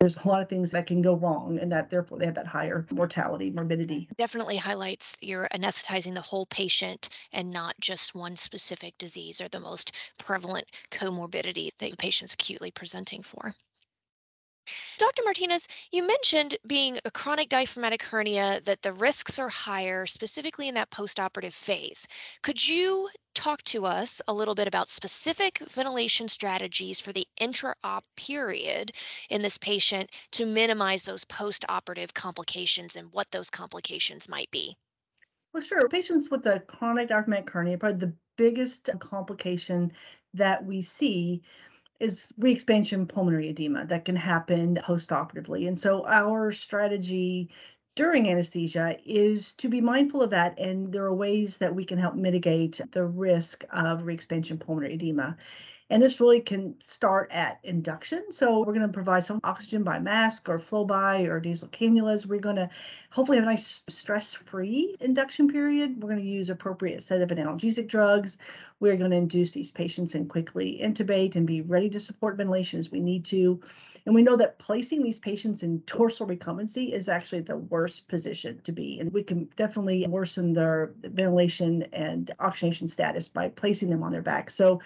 there's 0.00 0.16
a 0.18 0.28
lot 0.28 0.42
of 0.42 0.48
things 0.48 0.70
that 0.72 0.86
can 0.86 1.00
go 1.00 1.14
wrong 1.14 1.58
and 1.58 1.72
that 1.72 1.88
therefore 1.88 2.18
they 2.18 2.26
have 2.26 2.34
that 2.34 2.46
higher 2.46 2.86
mortality 2.90 3.50
morbidity. 3.50 4.08
Definitely 4.18 4.58
highlights 4.58 5.16
you're 5.22 5.48
anesthetizing 5.54 6.12
the 6.12 6.20
whole 6.20 6.44
patient 6.46 7.08
and 7.32 7.50
not 7.50 7.74
just 7.80 8.14
one 8.14 8.36
specific 8.36 8.96
disease 8.98 9.40
or 9.40 9.48
the 9.48 9.60
most 9.60 9.92
prevalent 10.18 10.66
comorbidity 10.90 11.70
that 11.78 11.90
the 11.90 11.96
patient's 11.96 12.34
acutely 12.34 12.70
presenting 12.70 13.22
for 13.22 13.54
Dr. 14.98 15.22
Martinez, 15.24 15.68
you 15.92 16.06
mentioned 16.06 16.56
being 16.66 16.98
a 17.04 17.10
chronic 17.10 17.48
diaphragmatic 17.48 18.02
hernia 18.02 18.60
that 18.64 18.82
the 18.82 18.92
risks 18.92 19.38
are 19.38 19.48
higher, 19.48 20.06
specifically 20.06 20.68
in 20.68 20.74
that 20.74 20.90
postoperative 20.90 21.52
phase. 21.52 22.06
Could 22.42 22.66
you 22.66 23.08
talk 23.34 23.62
to 23.64 23.84
us 23.84 24.20
a 24.26 24.34
little 24.34 24.54
bit 24.54 24.66
about 24.66 24.88
specific 24.88 25.58
ventilation 25.68 26.28
strategies 26.28 26.98
for 26.98 27.12
the 27.12 27.28
intra-op 27.38 28.04
period 28.16 28.92
in 29.30 29.42
this 29.42 29.58
patient 29.58 30.10
to 30.32 30.46
minimize 30.46 31.04
those 31.04 31.24
postoperative 31.26 32.14
complications 32.14 32.96
and 32.96 33.12
what 33.12 33.30
those 33.30 33.50
complications 33.50 34.28
might 34.28 34.50
be? 34.50 34.76
Well, 35.52 35.62
sure. 35.62 35.88
Patients 35.88 36.30
with 36.30 36.46
a 36.46 36.60
chronic 36.60 37.08
diaphragmatic 37.08 37.50
hernia, 37.50 37.78
probably 37.78 38.00
the 38.00 38.14
biggest 38.36 38.90
complication 38.98 39.92
that 40.34 40.64
we 40.64 40.82
see 40.82 41.42
is 42.00 42.32
re-expansion 42.38 43.06
pulmonary 43.06 43.48
edema 43.50 43.86
that 43.86 44.04
can 44.04 44.16
happen 44.16 44.78
postoperatively. 44.86 45.68
And 45.68 45.78
so 45.78 46.06
our 46.06 46.52
strategy 46.52 47.50
during 47.94 48.28
anesthesia 48.28 48.98
is 49.04 49.54
to 49.54 49.68
be 49.68 49.80
mindful 49.80 50.22
of 50.22 50.30
that. 50.30 50.58
And 50.58 50.92
there 50.92 51.04
are 51.04 51.14
ways 51.14 51.56
that 51.58 51.74
we 51.74 51.84
can 51.84 51.98
help 51.98 52.14
mitigate 52.14 52.80
the 52.92 53.04
risk 53.04 53.64
of 53.72 54.04
re-expansion 54.04 54.58
pulmonary 54.58 54.94
edema. 54.94 55.36
And 55.88 56.02
this 56.02 56.20
really 56.20 56.40
can 56.40 56.74
start 56.82 57.30
at 57.30 57.60
induction. 57.62 58.32
So 58.32 58.58
we're 58.58 58.74
going 58.74 58.80
to 58.80 58.88
provide 58.88 59.24
some 59.24 59.38
oxygen 59.44 59.84
by 59.84 60.00
mask 60.00 60.48
or 60.48 60.58
flow 60.58 60.84
by 60.84 61.22
or 61.22 61.40
nasal 61.40 61.68
cannulas. 61.68 62.26
We're 62.26 62.40
going 62.40 62.56
to 62.56 62.68
hopefully 63.10 63.38
have 63.38 63.46
a 63.46 63.50
nice 63.50 63.84
stress-free 63.88 64.96
induction 65.00 65.48
period. 65.48 66.02
We're 66.02 66.10
going 66.10 66.22
to 66.22 66.28
use 66.28 66.50
appropriate 66.50 67.04
sedative 67.04 67.38
and 67.38 67.46
analgesic 67.46 67.86
drugs. 67.86 68.38
We're 68.80 68.96
going 68.96 69.12
to 69.12 69.16
induce 69.16 69.52
these 69.52 69.70
patients 69.70 70.16
and 70.16 70.28
quickly 70.28 70.80
intubate 70.82 71.36
and 71.36 71.46
be 71.46 71.60
ready 71.62 71.88
to 71.90 72.00
support 72.00 72.36
ventilation 72.36 72.80
as 72.80 72.90
we 72.90 72.98
need 72.98 73.24
to. 73.26 73.60
And 74.06 74.14
we 74.14 74.22
know 74.22 74.36
that 74.36 74.58
placing 74.58 75.02
these 75.02 75.18
patients 75.18 75.62
in 75.62 75.82
dorsal 75.86 76.26
recumbency 76.28 76.92
is 76.92 77.08
actually 77.08 77.40
the 77.40 77.56
worst 77.56 78.06
position 78.06 78.60
to 78.62 78.72
be. 78.72 79.00
And 79.00 79.12
we 79.12 79.22
can 79.22 79.48
definitely 79.56 80.06
worsen 80.08 80.52
their 80.52 80.94
ventilation 81.02 81.82
and 81.92 82.30
oxygenation 82.38 82.86
status 82.86 83.26
by 83.28 83.48
placing 83.48 83.90
them 83.90 84.04
on 84.04 84.12
their 84.12 84.22
back. 84.22 84.50
So 84.50 84.80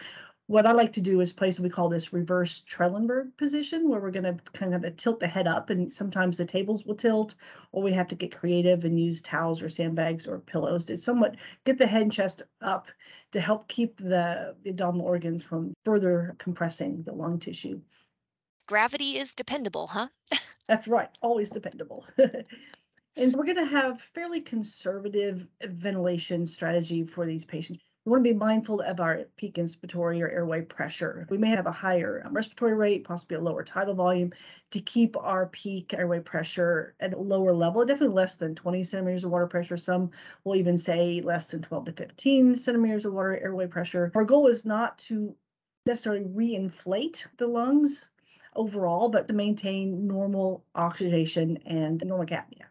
what 0.51 0.67
I 0.67 0.73
like 0.73 0.93
to 0.95 1.01
do 1.01 1.21
is 1.21 1.33
place, 1.33 1.61
we 1.61 1.71
call 1.71 1.89
this 1.89 2.13
reverse 2.13 2.65
Trendelenburg 2.69 3.37
position, 3.37 3.89
where 3.89 4.01
we're 4.01 4.11
going 4.11 4.25
to 4.25 4.37
kind 4.53 4.75
of 4.75 4.97
tilt 4.97 5.21
the 5.21 5.29
head 5.29 5.47
up, 5.47 5.71
and 5.71 5.93
sometimes 5.93 6.37
the 6.37 6.45
tables 6.45 6.85
will 6.85 6.97
tilt, 6.97 7.37
or 7.71 7.85
we 7.85 7.93
have 7.93 8.09
to 8.09 8.17
get 8.17 8.37
creative 8.37 8.85
and 8.85 8.99
use 8.99 9.23
towels 9.23 9.63
or 9.63 9.69
sandbags 9.69 10.27
or 10.27 10.41
pillows 10.41 10.85
to 10.87 10.99
somewhat 10.99 11.37
get 11.65 11.79
the 11.79 11.87
head 11.87 12.03
and 12.03 12.11
chest 12.11 12.43
up 12.63 12.89
to 13.31 13.41
help 13.41 13.69
keep 13.69 13.97
the, 13.99 14.57
the 14.65 14.71
abdominal 14.71 15.07
organs 15.07 15.45
from 15.45 15.73
further 15.85 16.35
compressing 16.41 17.05
the 17.05 17.13
lung 17.13 17.39
tissue. 17.39 17.81
Gravity 18.67 19.19
is 19.19 19.37
dependable, 19.37 19.87
huh? 19.87 20.09
That's 20.67 20.89
right, 20.89 21.11
always 21.23 21.51
dependable. 21.51 22.05
and 22.19 23.33
so 23.33 23.39
we're 23.39 23.45
going 23.45 23.55
to 23.55 23.67
have 23.67 24.01
fairly 24.17 24.41
conservative 24.41 25.47
ventilation 25.63 26.45
strategy 26.45 27.05
for 27.05 27.25
these 27.25 27.45
patients 27.45 27.85
we 28.05 28.11
want 28.11 28.25
to 28.25 28.33
be 28.33 28.39
mindful 28.39 28.81
of 28.81 28.99
our 28.99 29.25
peak 29.37 29.57
inspiratory 29.57 30.23
or 30.23 30.31
airway 30.31 30.63
pressure. 30.63 31.27
We 31.29 31.37
may 31.37 31.51
have 31.51 31.67
a 31.67 31.73
higher 31.73 32.23
um, 32.25 32.33
respiratory 32.33 32.75
rate, 32.75 33.05
possibly 33.05 33.37
a 33.37 33.41
lower 33.41 33.63
tidal 33.63 33.95
volume, 33.95 34.33
to 34.71 34.81
keep 34.81 35.19
our 35.19 35.47
peak 35.49 35.93
airway 35.93 36.21
pressure 36.21 36.95
at 37.01 37.13
a 37.13 37.19
lower 37.19 37.53
level, 37.53 37.85
definitely 37.85 38.15
less 38.15 38.37
than 38.37 38.55
20 38.55 38.85
centimeters 38.85 39.25
of 39.25 39.31
water 39.31 39.47
pressure. 39.47 39.77
Some 39.77 40.13
will 40.45 40.57
even 40.57 40.79
say 40.79 41.21
less 41.21 41.49
than 41.49 41.61
12 41.61 41.87
to 41.87 41.93
15 41.93 42.57
centimeters 42.57 43.05
of 43.05 43.13
water 43.13 43.37
airway 43.37 43.67
pressure. 43.67 44.11
Our 44.15 44.25
goal 44.25 44.47
is 44.47 44.65
not 44.65 44.97
to 45.01 45.37
necessarily 45.85 46.25
reinflate 46.25 47.27
the 47.37 47.47
lungs 47.47 48.09
overall, 48.57 49.11
but 49.11 49.29
to 49.29 49.35
maintain 49.35 50.07
normal 50.07 50.65
oxygenation 50.75 51.59
and 51.67 52.01
normocapnia. 52.01 52.70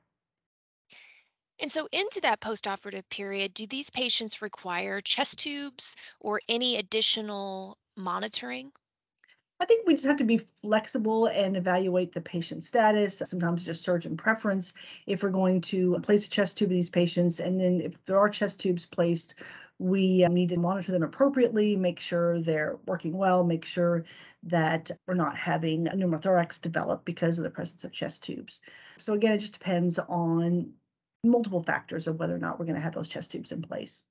And 1.62 1.72
so, 1.72 1.88
into 1.92 2.22
that 2.22 2.40
postoperative 2.40 3.04
period, 3.10 3.54
do 3.54 3.68
these 3.68 3.90
patients 3.90 4.42
require 4.42 5.02
chest 5.02 5.40
tubes 5.40 5.96
or 6.22 6.40
any 6.48 6.78
additional 6.78 7.78
monitoring? 7.98 8.72
I 9.62 9.66
think 9.66 9.86
we 9.86 9.94
just 9.94 10.06
have 10.06 10.16
to 10.18 10.24
be 10.24 10.48
flexible 10.62 11.26
and 11.26 11.58
evaluate 11.58 12.14
the 12.14 12.22
patient 12.22 12.64
status, 12.64 13.22
sometimes 13.26 13.66
just 13.66 13.84
surgeon 13.84 14.16
preference 14.16 14.72
if 15.06 15.22
we're 15.22 15.30
going 15.30 15.60
to 15.62 16.00
place 16.00 16.26
a 16.26 16.30
chest 16.30 16.58
tube 16.58 16.72
in 16.72 16.78
these 16.78 16.90
patients. 16.90 17.42
And 17.42 17.60
then 17.60 17.82
if 17.82 17.94
there 18.06 18.18
are 18.18 18.30
chest 18.30 18.62
tubes 18.62 18.86
placed, 18.86 19.36
we 19.78 20.24
uh, 20.24 20.30
need 20.30 20.50
to 20.50 20.60
monitor 20.60 20.94
them 20.94 21.04
appropriately, 21.04 21.76
make 21.76 22.00
sure 22.00 22.42
they're 22.42 22.80
working 22.86 23.18
well, 23.18 23.44
make 23.44 23.66
sure 23.66 24.06
that 24.44 24.92
we're 25.06 25.14
not 25.14 25.36
having 25.38 25.88
pneumothorax 25.88 26.62
develop 26.62 27.04
because 27.04 27.38
of 27.38 27.44
the 27.44 27.50
presence 27.50 27.84
of 27.84 27.92
chest 27.92 28.24
tubes. 28.24 28.62
So 28.98 29.12
again, 29.14 29.34
it 29.34 29.40
just 29.40 29.54
depends 29.54 30.00
on 30.00 30.72
multiple 31.24 31.64
factors 31.64 32.08
of 32.08 32.20
whether 32.20 32.36
or 32.36 32.40
not 32.40 32.60
we're 32.60 32.66
going 32.66 32.76
to 32.76 32.82
have 32.82 32.96
those 32.96 33.10
chest 33.10 33.32
tubes 33.32 33.52
in 33.52 33.62
place. 33.62 34.04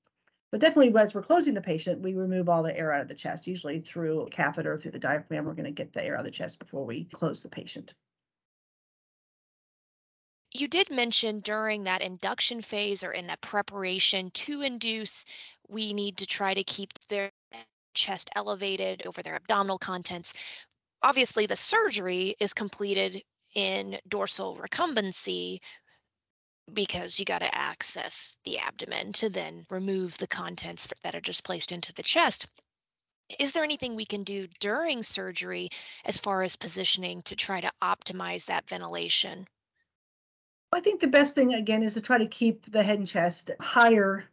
But 0.51 0.61
definitely, 0.61 0.99
as 0.99 1.13
we're 1.13 1.21
closing 1.21 1.53
the 1.53 1.61
patient, 1.61 2.01
we 2.01 2.13
remove 2.13 2.49
all 2.49 2.63
the 2.63 2.75
air 2.75 2.91
out 2.91 3.01
of 3.01 3.07
the 3.07 3.13
chest, 3.13 3.45
usually 3.45 3.79
through 3.81 4.21
a 4.21 4.29
catheter, 4.29 4.73
or 4.73 4.77
through 4.77 4.91
the 4.91 4.99
diaphragm. 4.99 5.45
We're 5.45 5.53
going 5.53 5.65
to 5.65 5.71
get 5.71 5.93
the 5.93 6.03
air 6.03 6.15
out 6.15 6.21
of 6.21 6.25
the 6.25 6.31
chest 6.31 6.57
before 6.57 6.85
we 6.85 7.05
close 7.05 7.43
the 7.43 7.49
patient. 7.49 7.93
You 10.51 10.67
did 10.67 10.89
mention 10.89 11.41
during 11.41 11.83
that 11.83 12.01
induction 12.01 12.63
phase 12.63 13.03
or 13.03 13.11
in 13.11 13.27
that 13.27 13.41
preparation 13.41 14.31
to 14.31 14.63
induce, 14.63 15.25
we 15.67 15.93
need 15.93 16.17
to 16.17 16.25
try 16.25 16.55
to 16.55 16.63
keep 16.63 16.91
their 17.07 17.31
chest 17.93 18.31
elevated 18.35 19.05
over 19.05 19.21
their 19.21 19.35
abdominal 19.35 19.77
contents. 19.77 20.33
Obviously, 21.03 21.45
the 21.45 21.55
surgery 21.55 22.35
is 22.39 22.53
completed 22.53 23.21
in 23.53 23.99
dorsal 24.07 24.57
recumbency, 24.57 25.59
because 26.73 27.19
you 27.19 27.25
got 27.25 27.41
to 27.41 27.55
access 27.55 28.37
the 28.45 28.57
abdomen 28.59 29.13
to 29.13 29.29
then 29.29 29.65
remove 29.69 30.17
the 30.17 30.27
contents 30.27 30.93
that 31.03 31.15
are 31.15 31.21
just 31.21 31.43
placed 31.43 31.71
into 31.71 31.93
the 31.93 32.03
chest. 32.03 32.47
Is 33.39 33.51
there 33.51 33.63
anything 33.63 33.95
we 33.95 34.05
can 34.05 34.23
do 34.23 34.47
during 34.59 35.03
surgery 35.03 35.69
as 36.05 36.19
far 36.19 36.43
as 36.43 36.55
positioning 36.55 37.21
to 37.23 37.35
try 37.35 37.61
to 37.61 37.71
optimize 37.81 38.45
that 38.45 38.67
ventilation? 38.67 39.47
I 40.71 40.79
think 40.79 40.99
the 40.99 41.07
best 41.07 41.35
thing 41.35 41.53
again 41.53 41.83
is 41.83 41.93
to 41.95 42.01
try 42.01 42.17
to 42.17 42.27
keep 42.27 42.71
the 42.71 42.83
head 42.83 42.99
and 42.99 43.07
chest 43.07 43.51
higher 43.59 44.25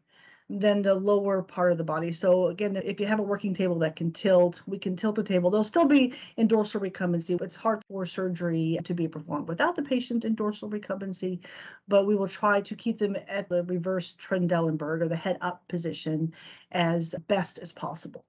than 0.49 0.81
the 0.81 0.95
lower 0.95 1.43
part 1.43 1.73
of 1.73 1.79
the 1.79 1.85
body. 1.85 2.13
So 2.13 2.49
again, 2.49 2.77
if 2.77 3.01
you 3.01 3.07
have 3.07 3.19
a 3.19 3.23
working 3.23 3.53
table 3.53 3.79
that 3.81 3.97
can 3.97 4.13
tilt, 4.13 4.63
we 4.67 4.79
can 4.79 4.95
tilt 4.95 5.17
the 5.17 5.23
table. 5.23 5.51
There'll 5.51 5.65
still 5.65 5.87
be 5.87 6.15
in 6.37 6.47
dorsal 6.47 6.81
recumbency. 6.81 7.41
It's 7.43 7.57
hard 7.57 7.83
for 7.89 8.07
surgery 8.07 8.79
to 8.85 8.95
be 8.95 9.09
performed 9.09 9.49
without 9.49 9.75
the 9.75 9.83
patient 9.83 10.25
in 10.25 10.37
dorsal 10.37 10.71
recumbency, 10.71 11.41
but 11.89 12.07
we 12.07 12.15
will 12.15 12.29
try 12.29 12.61
to 12.61 12.75
keep 12.77 12.99
them 12.99 13.17
at 13.27 13.49
the 13.49 13.65
reverse 13.65 14.17
Trendelenburg 14.17 15.03
or 15.03 15.09
the 15.09 15.17
head 15.17 15.39
up 15.41 15.67
position 15.67 16.33
as 16.71 17.15
best 17.27 17.59
as 17.59 17.73
possible. 17.73 18.25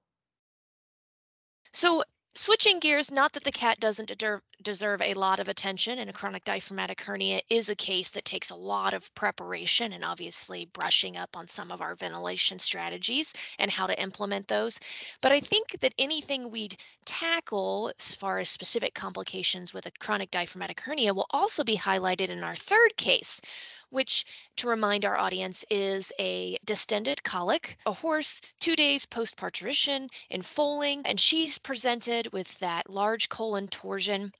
So 1.72 2.02
Switching 2.40 2.78
gears, 2.78 3.10
not 3.10 3.32
that 3.32 3.42
the 3.42 3.50
cat 3.50 3.80
doesn't 3.80 4.12
deserve 4.62 5.02
a 5.02 5.14
lot 5.14 5.40
of 5.40 5.48
attention, 5.48 5.98
and 5.98 6.08
a 6.08 6.12
chronic 6.12 6.44
diaphragmatic 6.44 7.00
hernia 7.00 7.42
is 7.50 7.68
a 7.68 7.74
case 7.74 8.10
that 8.10 8.24
takes 8.24 8.50
a 8.50 8.54
lot 8.54 8.94
of 8.94 9.12
preparation 9.16 9.92
and 9.92 10.04
obviously 10.04 10.66
brushing 10.66 11.16
up 11.16 11.36
on 11.36 11.48
some 11.48 11.72
of 11.72 11.82
our 11.82 11.96
ventilation 11.96 12.60
strategies 12.60 13.32
and 13.58 13.72
how 13.72 13.88
to 13.88 14.00
implement 14.00 14.46
those. 14.46 14.78
But 15.20 15.32
I 15.32 15.40
think 15.40 15.80
that 15.80 15.94
anything 15.98 16.48
we'd 16.48 16.76
tackle 17.04 17.92
as 17.98 18.14
far 18.14 18.38
as 18.38 18.48
specific 18.48 18.94
complications 18.94 19.74
with 19.74 19.86
a 19.86 19.92
chronic 19.98 20.30
diaphragmatic 20.30 20.80
hernia 20.80 21.12
will 21.12 21.26
also 21.30 21.64
be 21.64 21.76
highlighted 21.76 22.28
in 22.28 22.44
our 22.44 22.54
third 22.54 22.96
case, 22.96 23.40
which, 23.90 24.24
to 24.56 24.68
remind 24.68 25.04
our 25.04 25.16
audience, 25.16 25.64
is 25.70 26.12
a 26.18 26.56
distended 26.64 27.22
colic, 27.22 27.76
a 27.86 27.92
horse 27.92 28.40
two 28.60 28.76
days 28.76 29.06
post 29.06 29.36
parturition 29.36 30.08
in 30.30 30.42
foaling, 30.42 31.02
and 31.04 31.18
she's 31.18 31.58
presented 31.58 32.32
with 32.32 32.58
that 32.58 32.90
large 32.90 33.28
colon 33.28 33.68
torsion 33.68 34.32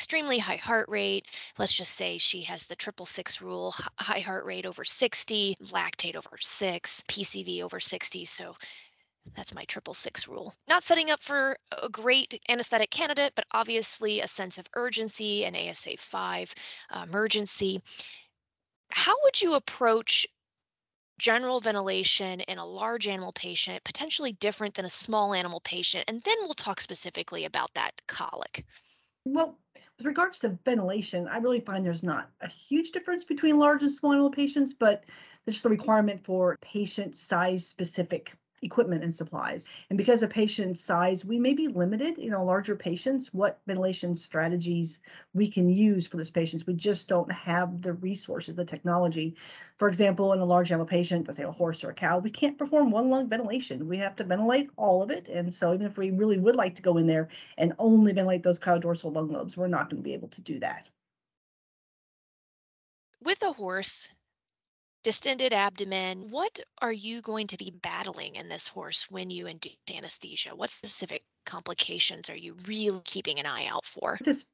extremely 0.00 0.38
high 0.38 0.56
heart 0.56 0.88
rate. 0.88 1.26
Let's 1.58 1.74
just 1.74 1.92
say 1.92 2.16
she 2.16 2.40
has 2.42 2.66
the 2.66 2.74
triple 2.74 3.04
six 3.04 3.42
rule, 3.42 3.74
high 3.98 4.20
heart 4.20 4.46
rate 4.46 4.64
over 4.64 4.82
60, 4.82 5.56
lactate 5.64 6.16
over 6.16 6.38
six, 6.40 7.04
PCV 7.06 7.62
over 7.62 7.78
60. 7.78 8.24
So 8.24 8.54
that's 9.36 9.54
my 9.54 9.64
triple 9.64 9.94
six 9.94 10.28
rule. 10.28 10.54
Not 10.68 10.82
setting 10.82 11.10
up 11.10 11.20
for 11.20 11.56
a 11.82 11.88
great 11.88 12.40
anesthetic 12.48 12.90
candidate, 12.90 13.32
but 13.34 13.46
obviously 13.52 14.20
a 14.20 14.28
sense 14.28 14.58
of 14.58 14.68
urgency 14.74 15.44
and 15.44 15.56
ASA 15.56 15.96
5 15.96 16.54
uh, 16.90 17.04
emergency. 17.08 17.82
How 18.90 19.14
would 19.24 19.40
you 19.40 19.54
approach 19.54 20.26
general 21.18 21.60
ventilation 21.60 22.40
in 22.40 22.58
a 22.58 22.66
large 22.66 23.06
animal 23.06 23.32
patient, 23.32 23.84
potentially 23.84 24.32
different 24.32 24.74
than 24.74 24.84
a 24.84 24.90
small 24.90 25.34
animal 25.34 25.60
patient? 25.60 26.04
And 26.08 26.22
then 26.22 26.36
we'll 26.40 26.54
talk 26.54 26.80
specifically 26.80 27.44
about 27.44 27.72
that 27.74 27.92
colic. 28.08 28.64
Well, 29.24 29.58
with 29.98 30.06
regards 30.06 30.38
to 30.40 30.58
ventilation, 30.64 31.28
I 31.28 31.38
really 31.38 31.60
find 31.60 31.84
there's 31.84 32.02
not 32.02 32.30
a 32.40 32.48
huge 32.48 32.90
difference 32.90 33.22
between 33.22 33.58
large 33.58 33.82
and 33.82 33.90
small 33.90 34.12
animal 34.12 34.30
patients, 34.30 34.72
but 34.72 35.04
there's 35.44 35.62
the 35.62 35.68
requirement 35.68 36.24
for 36.24 36.56
patient 36.62 37.14
size 37.14 37.66
specific 37.66 38.32
equipment 38.62 39.02
and 39.02 39.14
supplies. 39.14 39.66
And 39.88 39.96
because 39.96 40.22
of 40.22 40.30
patient 40.30 40.76
size, 40.76 41.24
we 41.24 41.38
may 41.38 41.54
be 41.54 41.68
limited 41.68 42.18
in 42.18 42.34
our 42.34 42.44
larger 42.44 42.76
patients 42.76 43.32
what 43.32 43.60
ventilation 43.66 44.14
strategies 44.14 45.00
we 45.34 45.50
can 45.50 45.68
use 45.68 46.06
for 46.06 46.16
those 46.16 46.30
patients. 46.30 46.66
We 46.66 46.74
just 46.74 47.08
don't 47.08 47.30
have 47.32 47.82
the 47.82 47.94
resources, 47.94 48.54
the 48.54 48.64
technology. 48.64 49.36
For 49.78 49.88
example, 49.88 50.32
in 50.32 50.40
a 50.40 50.44
large 50.44 50.70
animal 50.70 50.86
patient, 50.86 51.26
let's 51.26 51.38
say 51.38 51.44
a 51.44 51.50
horse 51.50 51.82
or 51.82 51.90
a 51.90 51.94
cow, 51.94 52.18
we 52.18 52.30
can't 52.30 52.58
perform 52.58 52.90
one 52.90 53.08
lung 53.08 53.28
ventilation. 53.28 53.88
We 53.88 53.96
have 53.98 54.16
to 54.16 54.24
ventilate 54.24 54.70
all 54.76 55.02
of 55.02 55.10
it. 55.10 55.28
And 55.28 55.52
so 55.52 55.72
even 55.72 55.86
if 55.86 55.96
we 55.96 56.10
really 56.10 56.38
would 56.38 56.56
like 56.56 56.74
to 56.76 56.82
go 56.82 56.98
in 56.98 57.06
there 57.06 57.28
and 57.56 57.72
only 57.78 58.12
ventilate 58.12 58.42
those 58.42 58.58
dorsal 58.58 59.12
lung 59.12 59.32
lobes, 59.32 59.56
we're 59.56 59.68
not 59.68 59.88
going 59.88 60.02
to 60.02 60.04
be 60.04 60.14
able 60.14 60.28
to 60.28 60.40
do 60.40 60.58
that. 60.60 60.88
With 63.22 63.42
a 63.42 63.52
horse, 63.52 64.10
distended 65.02 65.52
abdomen. 65.52 66.30
What 66.30 66.60
are 66.82 66.92
you 66.92 67.22
going 67.22 67.46
to 67.48 67.56
be 67.56 67.72
battling 67.82 68.36
in 68.36 68.48
this 68.48 68.68
horse 68.68 69.06
when 69.10 69.30
you 69.30 69.46
induce 69.46 69.76
anesthesia? 69.94 70.54
What 70.54 70.70
specific 70.70 71.22
complications 71.46 72.28
are 72.28 72.36
you 72.36 72.54
really 72.66 73.00
keeping 73.04 73.38
an 73.38 73.46
eye 73.46 73.66
out 73.66 73.86
for? 73.86 74.18
This 74.22 74.46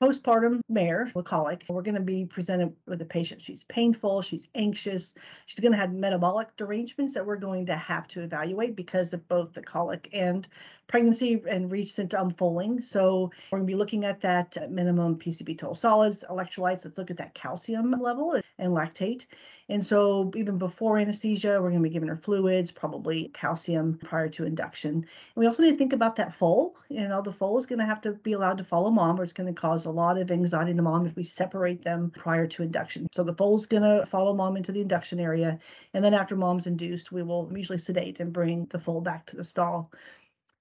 postpartum 0.00 0.60
mare 0.68 1.10
with 1.14 1.24
colic. 1.24 1.64
We're 1.68 1.82
going 1.82 1.96
to 1.96 2.00
be 2.00 2.24
presented 2.24 2.72
with 2.86 3.02
a 3.02 3.04
patient. 3.04 3.42
She's 3.42 3.64
painful, 3.64 4.22
she's 4.22 4.48
anxious, 4.54 5.14
she's 5.46 5.58
going 5.58 5.72
to 5.72 5.78
have 5.78 5.92
metabolic 5.92 6.56
derangements 6.56 7.14
that 7.14 7.26
we're 7.26 7.36
going 7.36 7.66
to 7.66 7.76
have 7.76 8.06
to 8.08 8.22
evaluate 8.22 8.76
because 8.76 9.12
of 9.12 9.26
both 9.26 9.52
the 9.54 9.62
colic 9.62 10.08
and 10.12 10.46
pregnancy 10.86 11.42
and 11.48 11.72
recent 11.72 12.14
unfolding. 12.14 12.80
So 12.80 13.32
we're 13.50 13.58
going 13.58 13.66
to 13.66 13.72
be 13.72 13.76
looking 13.76 14.04
at 14.04 14.20
that 14.20 14.70
minimum 14.70 15.16
PCV 15.16 15.58
total 15.58 15.74
solids, 15.74 16.24
electrolytes. 16.30 16.84
Let's 16.84 16.96
look 16.96 17.10
at 17.10 17.16
that 17.16 17.34
calcium 17.34 17.90
level 17.90 18.40
and 18.58 18.72
lactate. 18.72 19.26
And 19.70 19.84
so 19.84 20.30
even 20.34 20.56
before 20.56 20.96
anesthesia, 20.96 21.60
we're 21.60 21.68
going 21.68 21.82
to 21.82 21.88
be 21.88 21.92
giving 21.92 22.08
her 22.08 22.16
fluids, 22.16 22.70
probably 22.70 23.28
calcium 23.34 23.98
prior 24.02 24.28
to 24.30 24.46
induction. 24.46 24.92
And 24.92 25.06
we 25.36 25.46
also 25.46 25.62
need 25.62 25.72
to 25.72 25.76
think 25.76 25.92
about 25.92 26.16
that 26.16 26.34
foal. 26.34 26.74
You 26.88 27.06
know, 27.06 27.20
the 27.20 27.34
foal 27.34 27.58
is 27.58 27.66
going 27.66 27.78
to 27.78 27.84
have 27.84 28.00
to 28.02 28.12
be 28.12 28.32
allowed 28.32 28.56
to 28.58 28.64
follow 28.64 28.90
mom, 28.90 29.20
or 29.20 29.24
it's 29.24 29.34
going 29.34 29.52
to 29.52 29.60
cause 29.60 29.84
a 29.84 29.90
lot 29.90 30.16
of 30.16 30.30
anxiety 30.30 30.70
in 30.70 30.78
the 30.78 30.82
mom 30.82 31.06
if 31.06 31.16
we 31.16 31.22
separate 31.22 31.82
them 31.84 32.10
prior 32.16 32.46
to 32.46 32.62
induction. 32.62 33.08
So 33.12 33.22
the 33.22 33.34
foal's 33.34 33.66
going 33.66 33.82
to 33.82 34.06
follow 34.06 34.32
mom 34.32 34.56
into 34.56 34.72
the 34.72 34.80
induction 34.80 35.20
area. 35.20 35.58
And 35.92 36.02
then 36.02 36.14
after 36.14 36.34
mom's 36.34 36.66
induced, 36.66 37.12
we 37.12 37.22
will 37.22 37.50
usually 37.54 37.78
sedate 37.78 38.20
and 38.20 38.32
bring 38.32 38.66
the 38.70 38.78
foal 38.78 39.02
back 39.02 39.26
to 39.26 39.36
the 39.36 39.44
stall. 39.44 39.92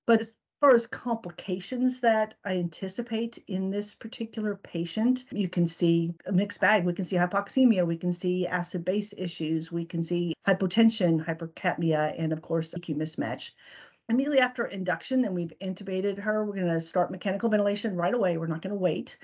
But 0.06 0.24
far 0.60 0.74
as 0.74 0.88
complications 0.88 2.00
that 2.02 2.34
I 2.44 2.54
anticipate 2.54 3.44
in 3.48 3.70
this 3.70 3.94
particular 3.94 4.56
patient, 4.56 5.26
you 5.32 5.50
can 5.50 5.68
see 5.68 6.16
a 6.26 6.32
mixed 6.32 6.60
bag. 6.60 6.84
We 6.84 6.94
can 6.94 7.06
see 7.06 7.16
hypoxemia, 7.16 7.86
we 7.86 7.98
can 7.98 8.12
see 8.12 8.48
acid 8.48 8.84
base 8.84 9.14
issues, 9.18 9.72
we 9.72 9.86
can 9.86 10.02
see 10.02 10.34
hypotension, 10.48 11.24
hypercapnia, 11.24 12.16
and 12.18 12.34
of 12.34 12.42
course, 12.42 12.74
VQ 12.74 12.96
mismatch. 12.96 13.52
Immediately 14.10 14.40
after 14.40 14.66
induction, 14.66 15.26
and 15.26 15.36
we've 15.36 15.54
intubated 15.62 16.18
her, 16.18 16.46
we're 16.46 16.56
going 16.56 16.68
to 16.68 16.82
start 16.82 17.12
mechanical 17.12 17.50
ventilation 17.50 17.96
right 17.96 18.14
away. 18.14 18.38
We're 18.38 18.48
not 18.48 18.62
going 18.62 18.74
to 18.74 18.80
wait. 18.80 19.18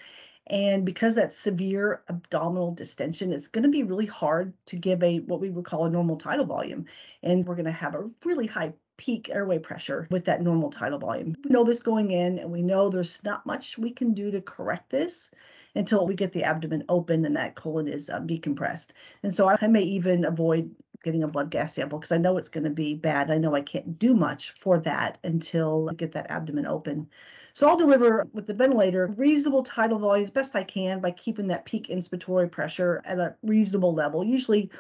And 0.48 0.86
because 0.86 1.16
that 1.16 1.32
severe 1.32 2.04
abdominal 2.10 2.74
distension, 2.74 3.32
it's 3.32 3.48
going 3.48 3.64
to 3.64 3.70
be 3.70 3.84
really 3.84 4.06
hard 4.06 4.54
to 4.66 4.76
give 4.76 5.02
a 5.02 5.20
what 5.22 5.40
we 5.40 5.50
would 5.50 5.64
call 5.64 5.86
a 5.86 5.90
normal 5.90 6.18
tidal 6.18 6.46
volume. 6.46 6.86
And 7.24 7.46
we're 7.46 7.56
going 7.56 7.66
to 7.66 7.72
have 7.72 7.96
a 7.96 8.10
really 8.26 8.46
high 8.46 8.74
peak 8.98 9.30
airway 9.34 9.60
pressure 9.60 10.08
with 10.12 10.26
that 10.26 10.42
normal 10.42 10.70
tidal 10.70 11.00
volume. 11.00 11.36
We 11.44 11.52
know 11.52 11.64
this 11.64 11.82
going 11.82 12.12
in, 12.12 12.40
and 12.40 12.52
we 12.52 12.62
know 12.62 12.90
there's 12.90 13.24
not 13.24 13.46
much 13.46 13.78
we 13.78 13.92
can 13.92 14.14
do 14.14 14.32
to 14.32 14.42
correct 14.42 14.90
this 14.90 15.32
until 15.76 16.06
we 16.06 16.14
get 16.14 16.32
the 16.32 16.44
abdomen 16.44 16.84
open 16.90 17.26
and 17.26 17.36
that 17.36 17.56
colon 17.56 17.88
is 17.88 18.10
um, 18.10 18.28
decompressed. 18.28 18.90
And 19.24 19.34
so 19.34 19.50
I 19.50 19.68
may 19.68 19.82
even 19.82 20.26
avoid 20.26 20.70
getting 21.04 21.24
a 21.24 21.28
blood 21.28 21.50
gas 21.50 21.74
sample 21.74 22.00
because 22.00 22.12
I 22.12 22.18
know 22.18 22.38
it's 22.38 22.48
going 22.48 22.64
to 22.64 22.70
be 22.70 22.94
bad. 22.94 23.30
I 23.30 23.38
know 23.38 23.56
I 23.56 23.62
can't 23.62 24.00
do 24.00 24.14
much 24.14 24.52
for 24.52 24.80
that 24.80 25.18
until 25.24 25.90
I 25.90 25.94
get 25.94 26.14
that 26.14 26.30
abdomen 26.30 26.66
open. 26.66 27.08
So 27.54 27.68
I'll 27.68 27.78
deliver 27.78 28.28
with 28.34 28.48
the 28.48 28.54
ventilator 28.54 29.08
reasonable 29.18 29.64
tidal 29.64 30.00
volume 30.00 30.24
as 30.24 30.32
best 30.32 30.56
I 30.56 30.64
can 30.64 31.00
by 31.02 31.12
keeping 31.12 31.48
that 31.48 31.66
peak 31.66 31.88
inspiratory 31.88 32.50
pressure 32.50 33.02
at 33.06 33.20
a 33.20 33.36
reasonable 33.44 33.94
level, 33.94 34.24
usually 34.24 34.72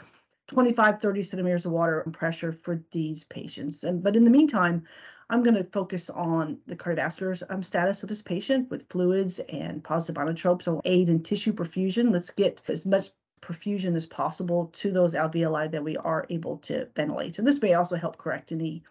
25, 0.47 1.01
30 1.01 1.23
centimeters 1.23 1.65
of 1.65 1.71
water 1.71 2.01
and 2.01 2.13
pressure 2.13 2.51
for 2.51 2.83
these 2.91 3.23
patients. 3.25 3.83
And 3.83 4.03
but 4.03 4.15
in 4.15 4.23
the 4.23 4.29
meantime, 4.29 4.83
I'm 5.29 5.41
going 5.41 5.55
to 5.55 5.63
focus 5.63 6.09
on 6.09 6.59
the 6.67 6.75
cardiovascular 6.75 7.41
um, 7.49 7.63
status 7.63 8.03
of 8.03 8.09
this 8.09 8.21
patient 8.21 8.69
with 8.69 8.87
fluids 8.89 9.39
and 9.49 9.83
positive 9.83 10.21
inotropes 10.21 10.67
will 10.67 10.81
aid 10.85 11.09
in 11.09 11.23
tissue 11.23 11.53
perfusion. 11.53 12.11
Let's 12.11 12.29
get 12.29 12.61
as 12.67 12.85
much 12.85 13.09
perfusion 13.41 13.95
as 13.95 14.05
possible 14.05 14.67
to 14.73 14.91
those 14.91 15.13
alveoli 15.13 15.71
that 15.71 15.83
we 15.83 15.97
are 15.97 16.25
able 16.29 16.57
to 16.59 16.87
ventilate. 16.95 17.39
And 17.39 17.47
this 17.47 17.61
may 17.61 17.73
also 17.73 17.95
help 17.95 18.17
correct 18.17 18.51
any 18.51 18.83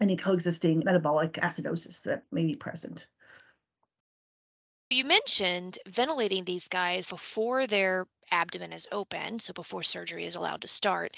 any 0.00 0.16
coexisting 0.16 0.82
metabolic 0.84 1.34
acidosis 1.34 2.02
that 2.02 2.24
may 2.32 2.44
be 2.44 2.54
present. 2.56 3.06
You 4.88 5.04
mentioned 5.04 5.78
ventilating 5.86 6.44
these 6.44 6.68
guys 6.68 7.10
before 7.10 7.66
their 7.66 8.06
abdomen 8.30 8.72
is 8.72 8.88
open, 8.90 9.38
so 9.38 9.52
before 9.52 9.82
surgery 9.82 10.24
is 10.24 10.36
allowed 10.36 10.62
to 10.62 10.68
start, 10.68 11.12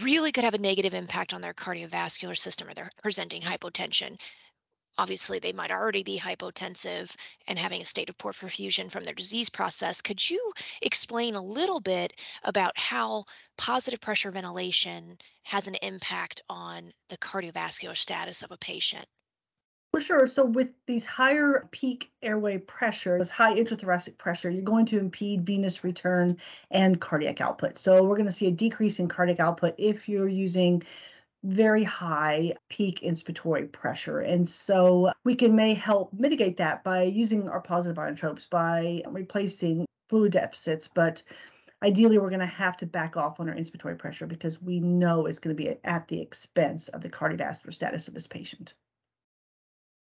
really 0.00 0.32
could 0.32 0.42
have 0.42 0.54
a 0.54 0.58
negative 0.58 0.94
impact 0.94 1.32
on 1.32 1.42
their 1.42 1.54
cardiovascular 1.54 2.36
system 2.36 2.68
or 2.68 2.74
they're 2.74 2.90
presenting 3.02 3.42
hypotension. 3.42 4.20
Obviously, 4.98 5.38
they 5.38 5.52
might 5.52 5.70
already 5.70 6.02
be 6.02 6.18
hypotensive 6.18 7.14
and 7.46 7.58
having 7.58 7.82
a 7.82 7.84
state 7.84 8.08
of 8.08 8.18
poor 8.18 8.32
perfusion 8.32 8.90
from 8.90 9.04
their 9.04 9.14
disease 9.14 9.50
process. 9.50 10.02
Could 10.02 10.28
you 10.28 10.50
explain 10.82 11.34
a 11.36 11.42
little 11.42 11.80
bit 11.80 12.20
about 12.42 12.78
how 12.78 13.26
positive 13.56 14.00
pressure 14.00 14.30
ventilation 14.32 15.18
has 15.44 15.66
an 15.68 15.76
impact 15.82 16.42
on 16.48 16.92
the 17.08 17.18
cardiovascular 17.18 17.96
status 17.96 18.42
of 18.42 18.50
a 18.50 18.58
patient? 18.58 19.06
For 19.96 20.02
sure. 20.02 20.26
So 20.26 20.44
with 20.44 20.68
these 20.84 21.06
higher 21.06 21.70
peak 21.70 22.10
airway 22.20 22.58
pressures, 22.58 23.30
high 23.30 23.54
intrathoracic 23.54 24.18
pressure, 24.18 24.50
you're 24.50 24.60
going 24.60 24.84
to 24.84 24.98
impede 24.98 25.46
venous 25.46 25.84
return 25.84 26.36
and 26.70 27.00
cardiac 27.00 27.40
output. 27.40 27.78
So 27.78 28.04
we're 28.04 28.18
going 28.18 28.26
to 28.26 28.32
see 28.32 28.48
a 28.48 28.50
decrease 28.50 28.98
in 28.98 29.08
cardiac 29.08 29.40
output 29.40 29.74
if 29.78 30.06
you're 30.06 30.28
using 30.28 30.82
very 31.44 31.82
high 31.82 32.52
peak 32.68 33.00
inspiratory 33.00 33.72
pressure. 33.72 34.20
And 34.20 34.46
so 34.46 35.12
we 35.24 35.34
can 35.34 35.56
may 35.56 35.72
help 35.72 36.12
mitigate 36.12 36.58
that 36.58 36.84
by 36.84 37.04
using 37.04 37.48
our 37.48 37.62
positive 37.62 37.96
inotropes, 37.96 38.46
by 38.50 39.02
replacing 39.06 39.86
fluid 40.10 40.32
deficits, 40.32 40.86
but 40.86 41.22
ideally 41.82 42.18
we're 42.18 42.28
going 42.28 42.40
to 42.40 42.46
have 42.46 42.76
to 42.76 42.86
back 42.86 43.16
off 43.16 43.40
on 43.40 43.48
our 43.48 43.54
inspiratory 43.54 43.96
pressure 43.98 44.26
because 44.26 44.60
we 44.60 44.78
know 44.78 45.24
it's 45.24 45.38
going 45.38 45.56
to 45.56 45.62
be 45.62 45.74
at 45.84 46.06
the 46.08 46.20
expense 46.20 46.88
of 46.88 47.00
the 47.00 47.08
cardiovascular 47.08 47.72
status 47.72 48.08
of 48.08 48.12
this 48.12 48.26
patient. 48.26 48.74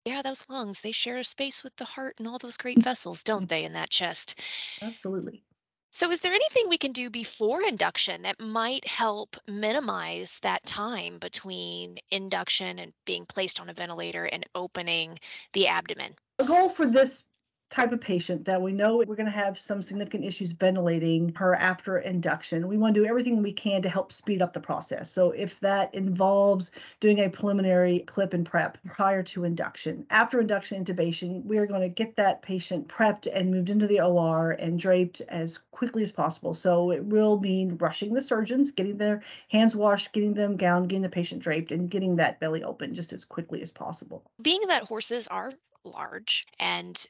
Yeah, 0.06 0.22
those 0.22 0.48
lungs, 0.48 0.82
they 0.82 0.92
share 0.92 1.18
a 1.18 1.24
space 1.24 1.64
with 1.64 1.76
the 1.78 1.86
heart 1.86 2.16
and 2.20 2.28
all 2.28 2.38
those 2.38 2.58
great 2.58 2.78
mm-hmm. 2.78 2.84
vessels, 2.84 3.24
don't 3.24 3.50
they, 3.50 3.64
in 3.64 3.74
that 3.74 3.90
chest? 3.90 4.40
Absolutely. 4.82 5.44
So, 5.90 6.12
is 6.12 6.20
there 6.20 6.34
anything 6.34 6.70
we 6.70 6.78
can 6.78 6.92
do 6.92 7.10
before 7.10 7.64
induction 7.64 8.22
that 8.24 8.40
might 8.40 8.86
help 8.86 9.38
minimize 9.48 10.40
that 10.42 10.66
time 10.66 11.18
between 11.20 11.98
induction 12.12 12.80
and 12.80 12.94
being 13.06 13.26
placed 13.26 13.60
on 13.60 13.70
a 13.70 13.74
ventilator 13.74 14.26
and 14.26 14.46
opening 14.54 15.18
the 15.54 15.68
abdomen? 15.68 16.14
The 16.38 16.44
goal 16.44 16.70
for 16.70 16.86
this 16.86 17.24
type 17.70 17.92
of 17.92 18.00
patient 18.00 18.46
that 18.46 18.62
we 18.62 18.72
know 18.72 19.04
we're 19.08 19.16
going 19.16 19.26
to 19.26 19.32
have 19.32 19.60
some 19.60 19.82
significant 19.82 20.24
issues 20.24 20.52
ventilating 20.52 21.34
her 21.36 21.56
after 21.56 21.98
induction. 21.98 22.68
We 22.68 22.78
want 22.78 22.94
to 22.96 23.02
do 23.02 23.08
everything 23.08 23.42
we 23.42 23.54
can 23.54 23.82
to 23.82 23.90
help 23.90 24.14
speed 24.14 24.42
up 24.42 24.54
the 24.54 24.60
process. 24.60 25.12
So 25.12 25.32
if 25.32 25.60
that 25.62 25.94
involves 25.94 26.72
doing 27.00 27.20
a 27.20 27.30
preliminary 27.30 28.00
clip 28.00 28.34
and 28.34 28.46
prep 28.46 28.78
prior 28.86 29.24
to 29.24 29.44
induction, 29.44 30.06
after 30.10 30.40
induction 30.40 30.84
intubation, 30.84 31.44
we 31.44 31.58
are 31.58 31.66
going 31.66 31.82
to 31.82 31.90
get 31.90 32.16
that 32.16 32.42
patient 32.42 32.88
prepped 32.88 33.28
and 33.34 33.52
moved 33.52 33.70
into 33.70 33.88
the 33.88 34.00
OR 34.00 34.52
and 34.52 34.80
draped 34.80 35.22
as 35.30 35.60
quickly 35.72 36.04
as 36.04 36.12
possible. 36.12 36.54
So 36.54 36.92
it 36.92 37.04
will 37.04 37.40
mean 37.40 37.78
rushing 37.78 38.14
the 38.14 38.22
surgeons, 38.22 38.72
getting 38.72 38.98
their 38.98 39.24
hands 39.50 39.76
washed, 39.76 40.14
getting 40.14 40.34
them 40.34 40.56
gowned, 40.56 40.90
getting 40.90 41.02
the 41.02 41.10
patient 41.10 41.42
draped, 41.42 41.72
and 41.72 41.90
getting 41.90 42.16
that 42.18 42.40
belly 42.40 42.64
open 42.64 42.94
just 42.94 43.12
as 43.12 43.26
quickly 43.26 43.62
as 43.62 43.72
possible. 43.72 44.24
Being 44.42 44.62
that 44.68 44.84
horses 44.84 45.28
are 45.28 45.52
large 45.84 46.48
and 46.60 47.08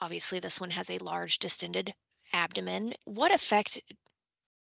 Obviously, 0.00 0.40
this 0.40 0.60
one 0.60 0.70
has 0.70 0.90
a 0.90 0.98
large 0.98 1.38
distended 1.38 1.92
abdomen. 2.32 2.94
What 3.04 3.34
effect 3.34 3.80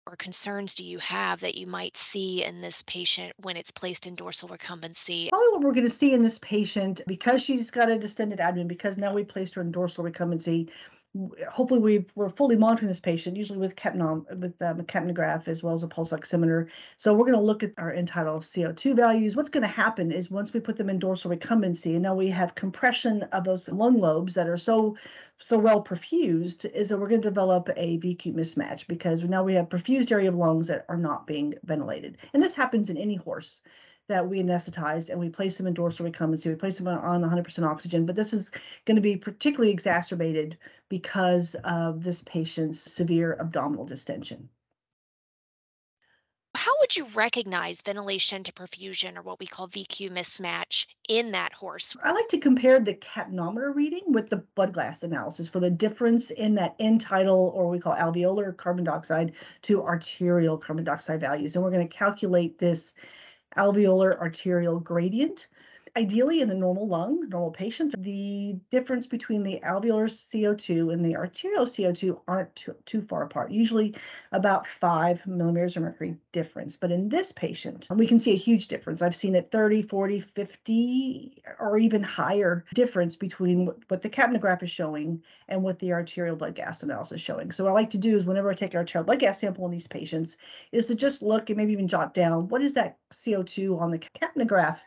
or 0.09 0.15
concerns 0.15 0.73
do 0.73 0.85
you 0.85 0.99
have 0.99 1.41
that 1.41 1.57
you 1.57 1.67
might 1.67 1.97
see 1.97 2.45
in 2.45 2.61
this 2.61 2.81
patient 2.83 3.33
when 3.41 3.57
it's 3.57 3.71
placed 3.71 4.07
in 4.07 4.15
dorsal 4.15 4.47
recumbency? 4.47 5.27
Probably 5.29 5.49
what 5.51 5.61
we're 5.63 5.73
going 5.73 5.83
to 5.83 5.89
see 5.89 6.13
in 6.13 6.23
this 6.23 6.39
patient, 6.39 7.01
because 7.07 7.41
she's 7.41 7.69
got 7.69 7.91
a 7.91 7.97
distended 7.97 8.39
abdomen, 8.39 8.69
because 8.69 8.97
now 8.97 9.13
we 9.13 9.25
placed 9.25 9.55
her 9.55 9.61
in 9.61 9.71
dorsal 9.71 10.05
recumbency, 10.05 10.69
hopefully 11.49 11.79
we 11.79 12.05
we're 12.15 12.29
fully 12.29 12.55
monitoring 12.55 12.87
this 12.87 12.99
patient, 12.99 13.37
usually 13.37 13.59
with 13.59 13.75
capnom 13.75 14.25
with 14.39 14.61
um, 14.61 14.81
capnograph 14.83 15.47
as 15.47 15.63
well 15.63 15.73
as 15.73 15.83
a 15.83 15.87
pulse 15.87 16.11
oximeter. 16.11 16.67
So 16.97 17.13
we're 17.13 17.25
going 17.25 17.37
to 17.37 17.43
look 17.43 17.63
at 17.63 17.73
our 17.77 17.91
end-tidal 17.91 18.39
CO2 18.39 18.95
values. 18.95 19.35
What's 19.35 19.49
going 19.49 19.63
to 19.63 19.67
happen 19.67 20.11
is 20.11 20.31
once 20.31 20.53
we 20.53 20.59
put 20.59 20.75
them 20.75 20.89
in 20.89 20.99
dorsal 20.99 21.31
recumbency, 21.31 21.93
and 21.93 22.01
now 22.01 22.15
we 22.15 22.29
have 22.29 22.55
compression 22.55 23.23
of 23.31 23.43
those 23.43 23.69
lung 23.69 23.99
lobes 23.99 24.33
that 24.33 24.47
are 24.47 24.57
so 24.57 24.95
so 25.39 25.57
well 25.57 25.83
perfused, 25.83 26.65
is 26.71 26.89
that 26.89 26.97
we're 26.97 27.09
going 27.09 27.21
to 27.21 27.29
develop 27.29 27.69
a 27.75 27.97
VQ 27.99 28.33
mismatch 28.33 28.87
because 28.87 29.23
now 29.23 29.43
we 29.43 29.53
have 29.53 29.69
perfused 29.69 30.11
area 30.11 30.29
of 30.29 30.35
lungs 30.35 30.67
that 30.67 30.85
are 30.89 30.97
not 30.97 31.27
being 31.27 31.53
ventilated, 31.63 32.17
and 32.33 32.41
this 32.41 32.55
happens 32.55 32.89
in 32.89 32.97
any 32.97 33.15
horse 33.15 33.61
that 34.07 34.27
we 34.27 34.41
anesthetized 34.41 35.09
and 35.09 35.19
we 35.19 35.29
place 35.29 35.57
them 35.57 35.67
in 35.67 35.73
dorsal 35.73 36.09
recumbency. 36.09 36.47
We 36.47 36.55
place 36.55 36.77
them 36.77 36.87
on 36.87 37.21
100% 37.21 37.63
oxygen, 37.63 38.05
but 38.05 38.15
this 38.15 38.33
is 38.33 38.51
going 38.85 38.95
to 38.95 39.01
be 39.01 39.17
particularly 39.17 39.71
exacerbated 39.71 40.57
because 40.89 41.55
of 41.63 42.03
this 42.03 42.23
patient's 42.23 42.79
severe 42.79 43.37
abdominal 43.39 43.85
distension. 43.85 44.49
How 46.55 46.71
would 46.79 46.97
you 46.97 47.05
recognize 47.13 47.81
ventilation 47.83 48.43
to 48.43 48.51
perfusion 48.51 49.15
or 49.15 49.21
what 49.21 49.39
we 49.39 49.45
call 49.45 49.67
VQ 49.67 50.09
mismatch 50.09 50.87
in 51.07 51.31
that 51.31 51.53
horse? 51.53 51.95
I 52.03 52.11
like 52.11 52.29
to 52.29 52.39
compare 52.39 52.79
the 52.79 52.95
capnometer 52.95 53.75
reading 53.75 54.01
with 54.07 54.29
the 54.29 54.37
blood 54.55 54.73
gas 54.73 55.03
analysis 55.03 55.47
for 55.47 55.59
the 55.59 55.69
difference 55.69 56.31
in 56.31 56.55
that 56.55 56.75
end 56.79 57.01
tidal 57.01 57.51
or 57.55 57.69
we 57.69 57.79
call 57.79 57.95
alveolar 57.95 58.57
carbon 58.57 58.85
dioxide 58.85 59.33
to 59.63 59.83
arterial 59.83 60.57
carbon 60.57 60.83
dioxide 60.83 61.21
values. 61.21 61.55
And 61.55 61.63
we're 61.63 61.71
going 61.71 61.87
to 61.87 61.95
calculate 61.95 62.57
this 62.57 62.95
alveolar 63.57 64.19
arterial 64.19 64.79
gradient. 64.79 65.47
Ideally, 65.97 66.41
in 66.41 66.47
the 66.47 66.53
normal 66.53 66.87
lung, 66.87 67.27
normal 67.27 67.49
patient, 67.49 67.95
the 68.03 68.55
difference 68.69 69.07
between 69.07 69.41
the 69.41 69.59
alveolar 69.63 70.05
CO2 70.07 70.93
and 70.93 71.03
the 71.03 71.15
arterial 71.15 71.65
CO2 71.65 72.19
aren't 72.27 72.55
too, 72.55 72.75
too 72.85 73.01
far 73.01 73.23
apart, 73.23 73.49
usually 73.49 73.95
about 74.31 74.67
five 74.67 75.25
millimeters 75.25 75.75
of 75.75 75.81
mercury 75.81 76.15
difference. 76.33 76.75
But 76.75 76.91
in 76.91 77.09
this 77.09 77.31
patient, 77.31 77.87
we 77.89 78.05
can 78.05 78.19
see 78.19 78.33
a 78.33 78.37
huge 78.37 78.67
difference. 78.67 79.01
I've 79.01 79.15
seen 79.15 79.33
it 79.33 79.49
30, 79.49 79.81
40, 79.81 80.19
50, 80.19 81.43
or 81.59 81.79
even 81.79 82.03
higher 82.03 82.63
difference 82.75 83.15
between 83.15 83.65
what 83.87 84.03
the 84.03 84.09
capnograph 84.09 84.61
is 84.61 84.69
showing 84.69 85.23
and 85.47 85.63
what 85.63 85.79
the 85.79 85.93
arterial 85.93 86.35
blood 86.35 86.53
gas 86.53 86.83
analysis 86.83 87.13
is 87.13 87.21
showing. 87.23 87.51
So 87.51 87.63
what 87.63 87.71
I 87.71 87.73
like 87.73 87.89
to 87.89 87.97
do 87.97 88.15
is 88.15 88.23
whenever 88.23 88.51
I 88.51 88.53
take 88.53 88.75
an 88.75 88.77
arterial 88.77 89.03
blood 89.03 89.17
gas 89.17 89.39
sample 89.39 89.65
in 89.65 89.71
these 89.71 89.87
patients 89.87 90.37
is 90.71 90.85
to 90.85 90.93
just 90.93 91.23
look 91.23 91.49
and 91.49 91.57
maybe 91.57 91.73
even 91.73 91.87
jot 91.87 92.13
down 92.13 92.47
what 92.49 92.61
is 92.61 92.75
that 92.75 92.97
CO2 93.11 93.81
on 93.81 93.89
the 93.89 93.97
capnograph 93.97 94.77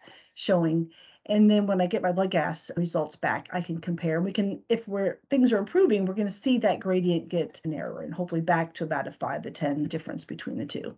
showing. 0.40 0.90
And 1.26 1.50
then 1.50 1.66
when 1.66 1.81
I 1.81 1.87
get 1.87 2.03
my 2.03 2.12
blood 2.12 2.31
gas 2.31 2.70
results 2.76 3.14
back, 3.14 3.48
I 3.53 3.61
can 3.61 3.79
compare. 3.79 4.20
We 4.20 4.33
can, 4.33 4.62
if 4.68 4.88
we're 4.88 5.20
things 5.29 5.53
are 5.53 5.59
improving, 5.59 6.07
we're 6.07 6.14
going 6.14 6.26
to 6.26 6.33
see 6.33 6.59
that 6.59 6.81
gradient 6.81 7.29
get 7.29 7.61
narrower 7.64 8.03
and 8.03 8.12
hopefully 8.12 8.40
back 8.40 8.74
to 8.74 8.85
about 8.85 9.07
a 9.07 9.12
five 9.12 9.42
to 9.42 9.50
10 9.50 9.85
difference 9.85 10.24
between 10.24 10.57
the 10.57 10.66
two. 10.66 10.96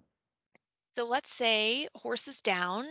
So 0.92 1.04
let's 1.04 1.32
say 1.32 1.88
horse 1.94 2.28
is 2.28 2.40
down, 2.40 2.86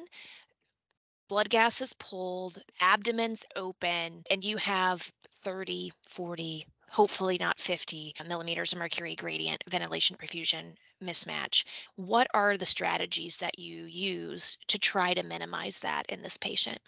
blood 1.30 1.50
gas 1.50 1.82
is 1.82 1.94
pulled, 1.94 2.60
abdomen's 2.80 3.46
open, 3.56 4.24
and 4.30 4.44
you 4.44 4.58
have 4.58 5.02
30, 5.44 5.92
40, 6.10 6.66
hopefully 6.90 7.38
not 7.40 7.60
50 7.60 8.14
millimeters 8.28 8.74
of 8.74 8.80
mercury 8.80 9.16
gradient 9.16 9.64
ventilation 9.70 10.18
perfusion 10.18 10.76
mismatch. 11.02 11.66
What 11.96 12.28
are 12.34 12.58
the 12.58 12.66
strategies 12.66 13.38
that 13.38 13.60
you 13.60 13.86
use 13.86 14.58
to 14.68 14.80
try 14.80 15.14
to 15.14 15.24
minimize 15.24 15.80
that 15.80 16.06
in 16.10 16.22
this 16.22 16.38
patient? 16.38 16.80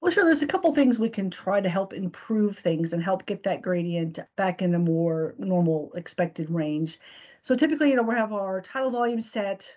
Well, 0.00 0.12
sure. 0.12 0.24
There's 0.24 0.42
a 0.42 0.46
couple 0.46 0.74
things 0.74 0.98
we 0.98 1.08
can 1.08 1.30
try 1.30 1.60
to 1.60 1.68
help 1.68 1.92
improve 1.92 2.58
things 2.58 2.92
and 2.92 3.02
help 3.02 3.26
get 3.26 3.42
that 3.42 3.62
gradient 3.62 4.18
back 4.36 4.62
in 4.62 4.74
a 4.74 4.78
more 4.78 5.34
normal 5.38 5.92
expected 5.94 6.48
range. 6.50 7.00
So 7.42 7.56
typically, 7.56 7.90
you 7.90 7.96
know, 7.96 8.02
we 8.02 8.14
have 8.14 8.32
our 8.32 8.60
tidal 8.60 8.90
volume 8.90 9.20
set 9.20 9.68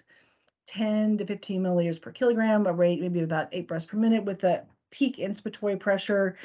10 0.68 1.18
to 1.18 1.26
15 1.26 1.64
milliliters 1.64 2.02
per 2.02 2.12
kilogram, 2.12 2.68
a 2.68 2.74
rate 2.74 3.02
maybe 3.02 3.22
about 3.22 3.50
eight 3.52 3.68
breaths 3.68 3.86
per 3.86 3.98
minute 3.98 4.24
with 4.24 4.44
a 4.44 4.64
peak 4.92 5.18
inspiratory 5.18 5.80
pressure 5.80 6.38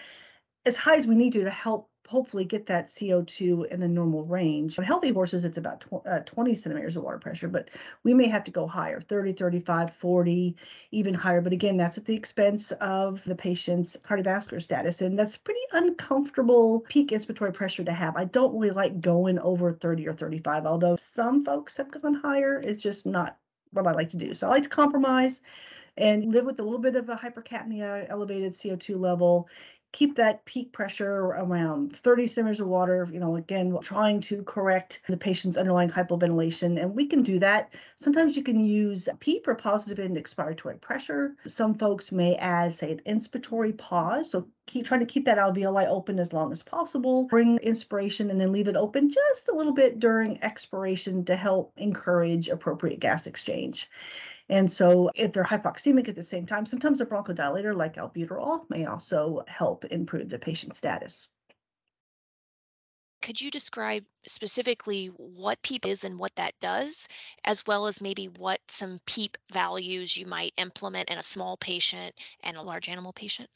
as 0.65 0.77
high 0.77 0.97
as 0.97 1.07
we 1.07 1.15
need 1.15 1.33
to 1.33 1.45
to 1.45 1.51
help 1.51 1.91
hopefully 2.09 2.45
get 2.45 2.67
that 2.67 2.87
CO2 2.87 3.71
in 3.71 3.81
the 3.81 3.89
normal 3.89 4.25
range. 4.25 4.79
On 4.79 4.85
healthy 4.85 5.11
horses, 5.13 5.45
it's 5.45 5.59
about 5.59 5.81
tw- 5.81 6.07
uh, 6.07 6.21
20 6.21 6.55
centimeters 6.55 6.97
of 6.97 7.03
water 7.03 7.19
pressure, 7.19 7.49
but 7.49 7.71
we 8.03 8.15
may 8.15 8.27
have 8.29 8.45
to 8.45 8.51
go 8.51 8.67
higher 8.67 9.01
30, 9.01 9.33
35, 9.33 9.95
40, 9.95 10.57
even 10.93 11.15
higher. 11.15 11.41
But 11.41 11.53
again, 11.53 11.77
that's 11.77 11.99
at 11.99 12.05
the 12.05 12.15
expense 12.15 12.73
of 12.73 13.23
the 13.25 13.35
patient's 13.35 13.97
cardiovascular 13.97 14.63
status. 14.63 15.01
And 15.03 15.19
that's 15.19 15.37
pretty 15.37 15.61
uncomfortable 15.73 16.81
peak 16.89 17.11
inspiratory 17.11 17.55
pressure 17.55 17.85
to 17.85 17.93
have. 17.93 18.17
I 18.17 18.25
don't 18.25 18.57
really 18.59 18.75
like 18.75 19.01
going 19.01 19.39
over 19.39 19.73
30 19.73 20.09
or 20.09 20.15
35, 20.15 20.67
although 20.67 20.97
some 20.97 21.45
folks 21.45 21.77
have 21.77 21.91
gone 21.91 22.15
higher. 22.15 22.61
It's 22.61 22.83
just 22.83 23.07
not 23.07 23.39
what 23.73 23.87
I 23.87 23.93
like 23.93 24.09
to 24.11 24.17
do. 24.17 24.35
So 24.35 24.47
I 24.47 24.51
like 24.51 24.63
to 24.63 24.69
compromise 24.69 25.43
and 25.99 26.33
live 26.33 26.45
with 26.45 26.61
a 26.61 26.63
little 26.63 26.79
bit 26.79 26.97
of 26.97 27.09
a 27.09 27.17
hypercapnia, 27.17 28.07
elevated 28.11 28.53
CO2 28.53 28.99
level, 28.99 29.49
keep 29.97 30.15
that 30.15 30.45
peak 30.45 30.73
pressure 30.73 31.29
around 31.29 31.97
30 31.97 32.27
centimeters 32.27 32.61
of 32.61 32.69
water, 32.69 33.09
you 33.11 33.19
know, 33.19 33.37
again, 33.37 33.79
trying 33.81 34.21
to 34.21 34.43
correct 34.43 35.01
the 35.09 35.17
patient's 35.17 35.57
underlying 35.57 35.89
hypoventilation. 35.89 36.79
And 36.79 36.95
we 36.95 37.07
can 37.07 37.23
do 37.23 37.39
that. 37.39 37.73
Sometimes 37.97 38.37
you 38.37 38.43
can 38.43 38.61
use 38.61 39.09
PEEP 39.21 39.49
or 39.49 39.55
positive 39.55 39.99
end 39.99 40.19
expiratory 40.19 40.79
pressure. 40.83 41.35
Some 41.47 41.73
folks 41.73 42.13
may 42.13 42.37
add, 42.37 42.75
say, 42.75 42.93
an 42.93 43.01
inspiratory 43.07 43.75
pause. 43.79 44.31
So 44.31 44.47
keep 44.67 44.85
trying 44.85 45.01
to 45.01 45.07
keep 45.07 45.25
that 45.25 45.39
alveoli 45.39 45.87
open 45.87 46.19
as 46.19 46.35
long 46.35 46.53
as 46.53 46.63
possible. 46.63 47.25
Bring 47.25 47.57
inspiration 47.59 48.31
and 48.31 48.39
then 48.39 48.53
leave 48.53 48.69
it 48.69 48.77
open 48.77 49.09
just 49.09 49.49
a 49.49 49.55
little 49.55 49.73
bit 49.73 49.99
during 49.99 50.43
expiration 50.45 51.25
to 51.25 51.37
help 51.37 51.73
encourage 51.79 52.51
appropriate 52.51 53.01
gas 53.01 53.27
exchange. 53.27 53.89
And 54.49 54.71
so 54.71 55.11
if 55.15 55.33
they're 55.33 55.45
hypoxemic 55.45 56.09
at 56.09 56.15
the 56.17 56.23
same 56.23 56.47
time, 56.47 56.67
sometimes 56.67 57.01
a 57.01 57.07
bronchodilator 57.07 57.77
like 57.77 57.95
albuterol 57.95 58.69
may 58.71 58.85
also 58.87 59.45
help 59.49 59.85
improve 59.87 60.29
the 60.29 60.39
patient 60.39 60.75
status. 60.75 61.31
Could 63.21 63.43
you 63.43 63.51
describe 63.51 64.07
specifically 64.27 65.09
what 65.09 65.61
PEEP 65.61 65.85
is 65.85 66.03
and 66.03 66.19
what 66.19 66.35
that 66.37 66.59
does, 66.61 67.07
as 67.45 67.67
well 67.67 67.87
as 67.87 68.01
maybe 68.01 68.29
what 68.29 68.61
some 68.71 69.01
PEEP 69.05 69.37
values 69.53 70.17
you 70.17 70.25
might 70.25 70.55
implement 70.57 71.11
in 71.11 71.19
a 71.19 71.23
small 71.23 71.59
patient 71.59 72.15
and 72.41 72.57
a 72.57 72.63
large 72.63 72.89
animal 72.89 73.13
patient? 73.13 73.51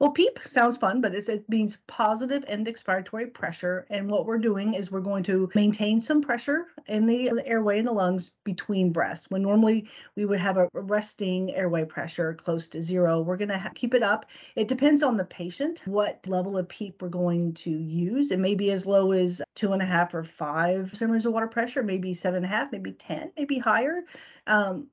Well, 0.00 0.10
PEEP 0.10 0.40
sounds 0.44 0.76
fun, 0.76 1.00
but 1.00 1.14
it 1.14 1.48
means 1.48 1.78
positive 1.86 2.44
end 2.48 2.66
expiratory 2.66 3.32
pressure. 3.32 3.86
And 3.90 4.10
what 4.10 4.26
we're 4.26 4.38
doing 4.38 4.74
is 4.74 4.90
we're 4.90 5.00
going 5.00 5.22
to 5.24 5.48
maintain 5.54 6.00
some 6.00 6.20
pressure 6.20 6.66
in 6.88 7.06
the, 7.06 7.28
the 7.28 7.46
airway 7.46 7.78
in 7.78 7.84
the 7.84 7.92
lungs 7.92 8.32
between 8.42 8.92
breaths. 8.92 9.30
When 9.30 9.42
normally 9.42 9.88
we 10.16 10.26
would 10.26 10.40
have 10.40 10.56
a 10.56 10.68
resting 10.74 11.54
airway 11.54 11.84
pressure 11.84 12.34
close 12.34 12.66
to 12.68 12.82
zero, 12.82 13.20
we're 13.20 13.36
going 13.36 13.50
to 13.50 13.58
ha- 13.58 13.70
keep 13.76 13.94
it 13.94 14.02
up. 14.02 14.26
It 14.56 14.66
depends 14.66 15.04
on 15.04 15.16
the 15.16 15.24
patient 15.24 15.82
what 15.84 16.26
level 16.26 16.58
of 16.58 16.68
PEEP 16.68 17.00
we're 17.00 17.08
going 17.08 17.54
to 17.54 17.70
use. 17.70 18.32
It 18.32 18.40
may 18.40 18.56
be 18.56 18.72
as 18.72 18.86
low 18.86 19.12
as 19.12 19.40
two 19.54 19.74
and 19.74 19.80
a 19.80 19.86
half 19.86 20.12
or 20.12 20.24
five 20.24 20.90
centimeters 20.92 21.26
of 21.26 21.32
water 21.32 21.46
pressure, 21.46 21.84
maybe 21.84 22.14
seven 22.14 22.38
and 22.38 22.46
a 22.46 22.48
half, 22.48 22.72
maybe 22.72 22.92
10, 22.92 23.30
maybe 23.36 23.58
higher. 23.58 24.02
Um, 24.48 24.88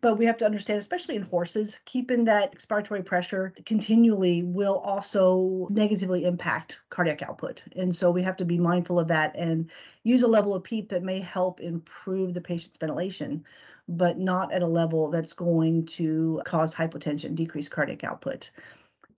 but 0.00 0.18
we 0.18 0.24
have 0.24 0.38
to 0.38 0.44
understand, 0.44 0.78
especially 0.78 1.16
in 1.16 1.22
horses, 1.22 1.78
keeping 1.84 2.24
that 2.24 2.54
expiratory 2.54 3.04
pressure 3.04 3.52
continually 3.66 4.42
will 4.42 4.78
also 4.78 5.66
negatively 5.70 6.24
impact 6.24 6.80
cardiac 6.90 7.22
output. 7.22 7.62
And 7.76 7.94
so 7.94 8.10
we 8.10 8.22
have 8.22 8.36
to 8.36 8.44
be 8.44 8.58
mindful 8.58 8.98
of 8.98 9.08
that 9.08 9.34
and 9.36 9.70
use 10.02 10.22
a 10.22 10.28
level 10.28 10.54
of 10.54 10.64
PEEP 10.64 10.88
that 10.90 11.02
may 11.02 11.20
help 11.20 11.60
improve 11.60 12.34
the 12.34 12.40
patient's 12.40 12.78
ventilation, 12.78 13.44
but 13.88 14.18
not 14.18 14.52
at 14.52 14.62
a 14.62 14.66
level 14.66 15.10
that's 15.10 15.32
going 15.32 15.86
to 15.86 16.40
cause 16.44 16.74
hypotension, 16.74 17.34
decrease 17.34 17.68
cardiac 17.68 18.04
output. 18.04 18.50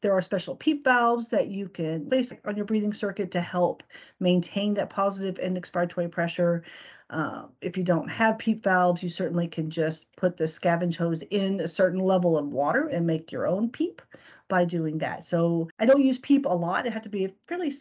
There 0.02 0.12
are 0.12 0.22
special 0.22 0.56
PEEP 0.56 0.84
valves 0.84 1.30
that 1.30 1.48
you 1.48 1.68
can 1.68 2.08
place 2.08 2.32
on 2.44 2.56
your 2.56 2.66
breathing 2.66 2.92
circuit 2.92 3.30
to 3.32 3.40
help 3.40 3.82
maintain 4.20 4.74
that 4.74 4.90
positive 4.90 5.38
end 5.38 5.56
expiratory 5.56 6.10
pressure. 6.10 6.62
Uh, 7.08 7.44
if 7.60 7.76
you 7.76 7.84
don't 7.84 8.08
have 8.08 8.38
PEEP 8.38 8.64
valves, 8.64 9.02
you 9.02 9.08
certainly 9.08 9.46
can 9.46 9.70
just 9.70 10.06
put 10.16 10.36
the 10.36 10.44
scavenge 10.44 10.96
hose 10.96 11.22
in 11.30 11.60
a 11.60 11.68
certain 11.68 12.00
level 12.00 12.36
of 12.36 12.46
water 12.46 12.88
and 12.88 13.06
make 13.06 13.30
your 13.30 13.46
own 13.46 13.70
PEEP 13.70 14.02
by 14.48 14.64
doing 14.64 14.98
that. 14.98 15.24
So 15.24 15.68
I 15.78 15.86
don't 15.86 16.02
use 16.02 16.18
PEEP 16.18 16.46
a 16.46 16.48
lot. 16.48 16.86
It 16.86 16.92
had 16.92 17.04
to 17.04 17.08
be 17.08 17.24
a 17.24 17.32
fairly 17.46 17.72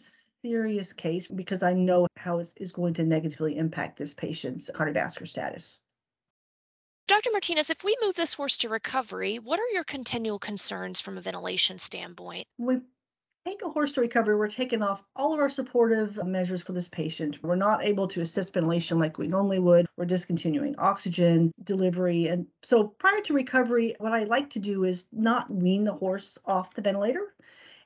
serious 0.44 0.94
case 0.94 1.28
because 1.28 1.64
I 1.64 1.74
know 1.74 2.08
how 2.18 2.40
it 2.40 2.54
is 2.58 2.72
going 2.72 2.94
to 2.96 3.04
negatively 3.04 3.58
impact 3.58 3.98
this 3.98 4.14
patient's 4.14 4.70
cardiovascular 4.74 5.28
status. 5.28 5.80
Dr. 7.08 7.32
Martinez, 7.32 7.70
if 7.70 7.84
we 7.84 7.96
move 8.02 8.16
this 8.16 8.34
horse 8.34 8.58
to 8.58 8.70
recovery, 8.70 9.38
what 9.38 9.60
are 9.60 9.74
your 9.74 9.84
continual 9.84 10.40
concerns 10.40 11.02
from 11.02 11.18
a 11.18 11.22
ventilation 11.22 11.78
standpoint? 11.78 12.48
We 12.58 12.80
take 13.46 13.62
a 13.62 13.70
horse 13.70 13.92
to 13.92 14.02
recovery, 14.02 14.36
we're 14.36 14.48
taking 14.48 14.82
off 14.82 15.04
all 15.16 15.32
of 15.32 15.40
our 15.40 15.50
supportive 15.50 16.20
measures 16.26 16.64
for 16.64 16.74
this 16.74 16.88
patient. 16.88 17.38
We're 17.44 17.56
not 17.56 17.86
able 17.86 18.08
to 18.08 18.22
assist 18.22 18.54
ventilation 18.54 18.98
like 18.98 19.20
we 19.20 19.28
normally 19.28 19.60
would. 19.60 19.86
We're 19.98 20.06
discontinuing 20.06 20.76
oxygen 20.80 21.54
delivery. 21.64 22.26
And 22.26 22.48
so 22.64 22.88
prior 22.88 23.22
to 23.22 23.34
recovery, 23.34 23.96
what 24.00 24.14
I 24.14 24.24
like 24.24 24.50
to 24.52 24.60
do 24.60 24.84
is 24.84 25.06
not 25.12 25.54
wean 25.54 25.84
the 25.84 25.94
horse 25.94 26.40
off 26.46 26.74
the 26.74 26.82
ventilator 26.82 27.36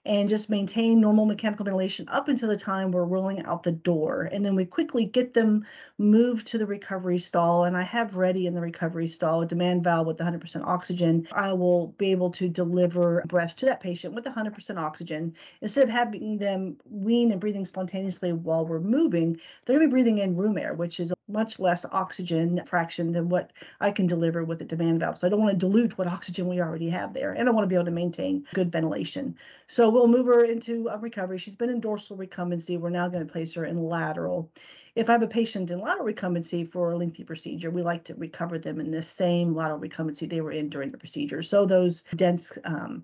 and 0.05 0.29
just 0.29 0.49
maintain 0.49 1.01
normal 1.01 1.25
mechanical 1.25 1.65
ventilation 1.65 2.07
up 2.09 2.29
until 2.29 2.47
the 2.47 2.57
time 2.57 2.91
we're 2.91 3.03
rolling 3.03 3.43
out 3.43 3.63
the 3.63 3.71
door. 3.71 4.29
And 4.31 4.45
then 4.45 4.55
we 4.55 4.65
quickly 4.65 5.05
get 5.05 5.33
them 5.33 5.65
moved 5.97 6.47
to 6.47 6.57
the 6.57 6.65
recovery 6.65 7.19
stall. 7.19 7.65
And 7.65 7.75
I 7.75 7.83
have 7.83 8.15
ready 8.15 8.47
in 8.47 8.53
the 8.53 8.61
recovery 8.61 9.07
stall 9.07 9.41
a 9.41 9.45
demand 9.45 9.83
valve 9.83 10.07
with 10.07 10.17
100% 10.17 10.65
oxygen. 10.65 11.27
I 11.33 11.51
will 11.53 11.89
be 11.97 12.11
able 12.11 12.31
to 12.31 12.47
deliver 12.47 13.23
breaths 13.27 13.55
to 13.55 13.65
that 13.65 13.81
patient 13.81 14.13
with 14.15 14.25
100% 14.25 14.77
oxygen. 14.77 15.35
Instead 15.61 15.83
of 15.83 15.89
having 15.89 16.37
them 16.37 16.77
wean 16.89 17.31
and 17.31 17.41
breathing 17.41 17.65
spontaneously 17.65 18.31
while 18.31 18.65
we're 18.65 18.79
moving, 18.79 19.39
they're 19.65 19.77
going 19.77 19.87
to 19.87 19.87
be 19.87 19.91
breathing 19.91 20.19
in 20.19 20.37
room 20.37 20.57
air, 20.57 20.73
which 20.73 20.99
is 20.99 21.11
much 21.29 21.59
less 21.59 21.85
oxygen 21.91 22.61
fraction 22.65 23.11
than 23.11 23.29
what 23.29 23.51
I 23.79 23.91
can 23.91 24.07
deliver 24.07 24.43
with 24.43 24.61
a 24.61 24.65
demand 24.65 24.99
valve. 24.99 25.19
So 25.19 25.27
I 25.27 25.29
don't 25.29 25.39
want 25.39 25.51
to 25.51 25.57
dilute 25.57 25.97
what 25.97 26.07
oxygen 26.07 26.47
we 26.47 26.59
already 26.59 26.89
have 26.89 27.13
there. 27.13 27.33
And 27.33 27.47
I 27.47 27.51
want 27.51 27.63
to 27.63 27.69
be 27.69 27.75
able 27.75 27.85
to 27.85 27.91
maintain 27.91 28.45
good 28.53 28.71
ventilation. 28.71 29.35
So 29.67 29.89
we'll 29.89 30.07
move 30.07 30.25
her 30.25 30.43
into 30.43 30.87
a 30.87 30.97
recovery. 30.97 31.37
She's 31.37 31.55
been 31.55 31.69
in 31.69 31.79
dorsal 31.79 32.17
recumbency. 32.17 32.79
We're 32.79 32.89
now 32.89 33.07
going 33.07 33.25
to 33.25 33.31
place 33.31 33.53
her 33.53 33.65
in 33.65 33.83
lateral. 33.83 34.51
If 34.95 35.07
I 35.07 35.13
have 35.13 35.23
a 35.23 35.27
patient 35.27 35.71
in 35.71 35.79
lateral 35.79 36.07
recumbency 36.07 36.69
for 36.69 36.91
a 36.91 36.97
lengthy 36.97 37.23
procedure, 37.23 37.69
we 37.69 37.83
like 37.83 38.03
to 38.05 38.15
recover 38.15 38.57
them 38.57 38.79
in 38.79 38.91
the 38.91 39.01
same 39.01 39.55
lateral 39.55 39.79
recumbency 39.79 40.27
they 40.27 40.41
were 40.41 40.51
in 40.51 40.69
during 40.69 40.89
the 40.89 40.97
procedure. 40.97 41.43
So 41.43 41.65
those 41.65 42.03
dense 42.15 42.57
um, 42.65 43.03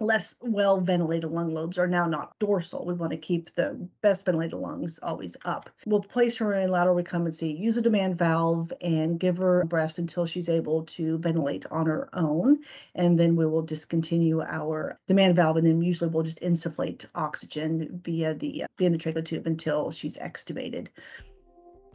less 0.00 0.34
well 0.40 0.80
ventilated 0.80 1.30
lung 1.30 1.50
lobes 1.50 1.78
are 1.78 1.86
now 1.86 2.06
not 2.06 2.38
dorsal. 2.38 2.84
We 2.84 2.94
want 2.94 3.12
to 3.12 3.18
keep 3.18 3.54
the 3.54 3.88
best 4.02 4.24
ventilated 4.24 4.58
lungs 4.58 4.98
always 5.02 5.36
up. 5.44 5.70
We'll 5.86 6.02
place 6.02 6.36
her 6.36 6.54
in 6.54 6.70
lateral 6.70 6.96
recumbency, 6.96 7.58
use 7.58 7.76
a 7.76 7.82
demand 7.82 8.18
valve, 8.18 8.72
and 8.80 9.18
give 9.18 9.36
her 9.38 9.64
breaths 9.64 9.98
until 9.98 10.26
she's 10.26 10.48
able 10.48 10.84
to 10.84 11.18
ventilate 11.18 11.66
on 11.70 11.86
her 11.86 12.08
own. 12.12 12.58
And 12.94 13.18
then 13.18 13.36
we 13.36 13.46
will 13.46 13.62
discontinue 13.62 14.42
our 14.42 14.98
demand 15.06 15.36
valve, 15.36 15.56
and 15.56 15.66
then 15.66 15.82
usually 15.82 16.10
we'll 16.10 16.24
just 16.24 16.40
insufflate 16.40 17.06
oxygen 17.14 18.00
via 18.04 18.34
the, 18.34 18.64
uh, 18.64 18.66
the 18.76 18.84
endotracheal 18.84 19.24
tube 19.24 19.46
until 19.46 19.90
she's 19.90 20.16
extubated. 20.18 20.88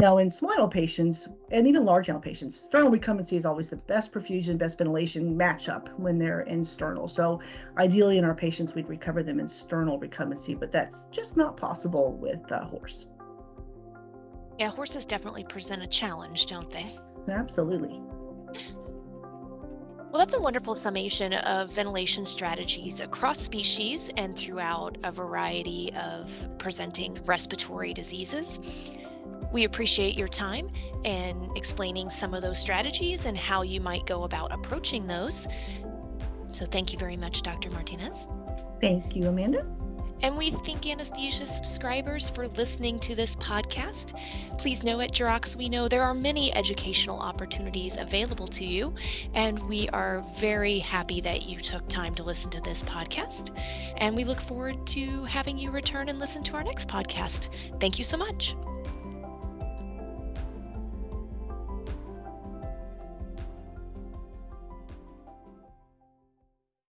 Now, 0.01 0.17
in 0.17 0.31
small 0.31 0.67
patients 0.67 1.29
and 1.51 1.67
even 1.67 1.85
large 1.85 2.09
animal 2.09 2.23
patients, 2.23 2.59
sternal 2.59 2.91
recumbency 2.91 3.37
is 3.37 3.45
always 3.45 3.69
the 3.69 3.75
best 3.75 4.11
perfusion, 4.11 4.57
best 4.57 4.79
ventilation 4.79 5.37
matchup 5.37 5.89
when 5.99 6.17
they're 6.17 6.41
in 6.41 6.65
sternal. 6.65 7.07
So, 7.07 7.39
ideally, 7.77 8.17
in 8.17 8.25
our 8.25 8.33
patients, 8.33 8.73
we'd 8.73 8.89
recover 8.89 9.21
them 9.21 9.39
in 9.39 9.47
sternal 9.47 9.99
recumbency, 9.99 10.59
but 10.59 10.71
that's 10.71 11.05
just 11.11 11.37
not 11.37 11.55
possible 11.55 12.13
with 12.13 12.39
a 12.49 12.65
horse. 12.65 13.11
Yeah, 14.57 14.69
horses 14.69 15.05
definitely 15.05 15.43
present 15.43 15.83
a 15.83 15.87
challenge, 15.87 16.47
don't 16.47 16.71
they? 16.71 16.87
Absolutely. 17.29 18.01
Well, 20.11 20.17
that's 20.17 20.33
a 20.33 20.41
wonderful 20.41 20.73
summation 20.73 21.33
of 21.33 21.71
ventilation 21.71 22.25
strategies 22.25 23.01
across 23.01 23.39
species 23.39 24.09
and 24.17 24.35
throughout 24.35 24.97
a 25.03 25.11
variety 25.11 25.93
of 25.93 26.47
presenting 26.57 27.19
respiratory 27.23 27.93
diseases. 27.93 28.59
We 29.51 29.65
appreciate 29.65 30.17
your 30.17 30.27
time 30.27 30.69
and 31.03 31.55
explaining 31.57 32.09
some 32.09 32.33
of 32.33 32.41
those 32.41 32.59
strategies 32.59 33.25
and 33.25 33.37
how 33.37 33.63
you 33.63 33.81
might 33.81 34.05
go 34.05 34.23
about 34.23 34.51
approaching 34.51 35.07
those. 35.07 35.47
So, 36.51 36.65
thank 36.65 36.91
you 36.91 36.99
very 36.99 37.17
much, 37.17 37.43
Dr. 37.43 37.69
Martinez. 37.71 38.27
Thank 38.81 39.15
you, 39.15 39.27
Amanda. 39.27 39.65
And 40.23 40.37
we 40.37 40.51
thank 40.51 40.87
anesthesia 40.87 41.45
subscribers 41.45 42.29
for 42.29 42.47
listening 42.49 42.99
to 42.99 43.15
this 43.15 43.35
podcast. 43.37 44.13
Please 44.59 44.83
know 44.83 44.99
at 44.99 45.11
Jurox, 45.11 45.55
we 45.55 45.67
know 45.67 45.87
there 45.87 46.03
are 46.03 46.13
many 46.13 46.53
educational 46.53 47.19
opportunities 47.19 47.97
available 47.97 48.47
to 48.49 48.65
you, 48.65 48.93
and 49.33 49.57
we 49.67 49.89
are 49.89 50.23
very 50.37 50.77
happy 50.77 51.21
that 51.21 51.43
you 51.47 51.57
took 51.57 51.87
time 51.87 52.13
to 52.15 52.23
listen 52.23 52.51
to 52.51 52.61
this 52.61 52.83
podcast. 52.83 53.57
And 53.97 54.15
we 54.15 54.23
look 54.23 54.39
forward 54.39 54.85
to 54.87 55.23
having 55.25 55.57
you 55.57 55.71
return 55.71 56.07
and 56.07 56.19
listen 56.19 56.43
to 56.43 56.55
our 56.55 56.63
next 56.63 56.87
podcast. 56.87 57.49
Thank 57.79 57.97
you 57.97 58.03
so 58.03 58.17
much. 58.17 58.55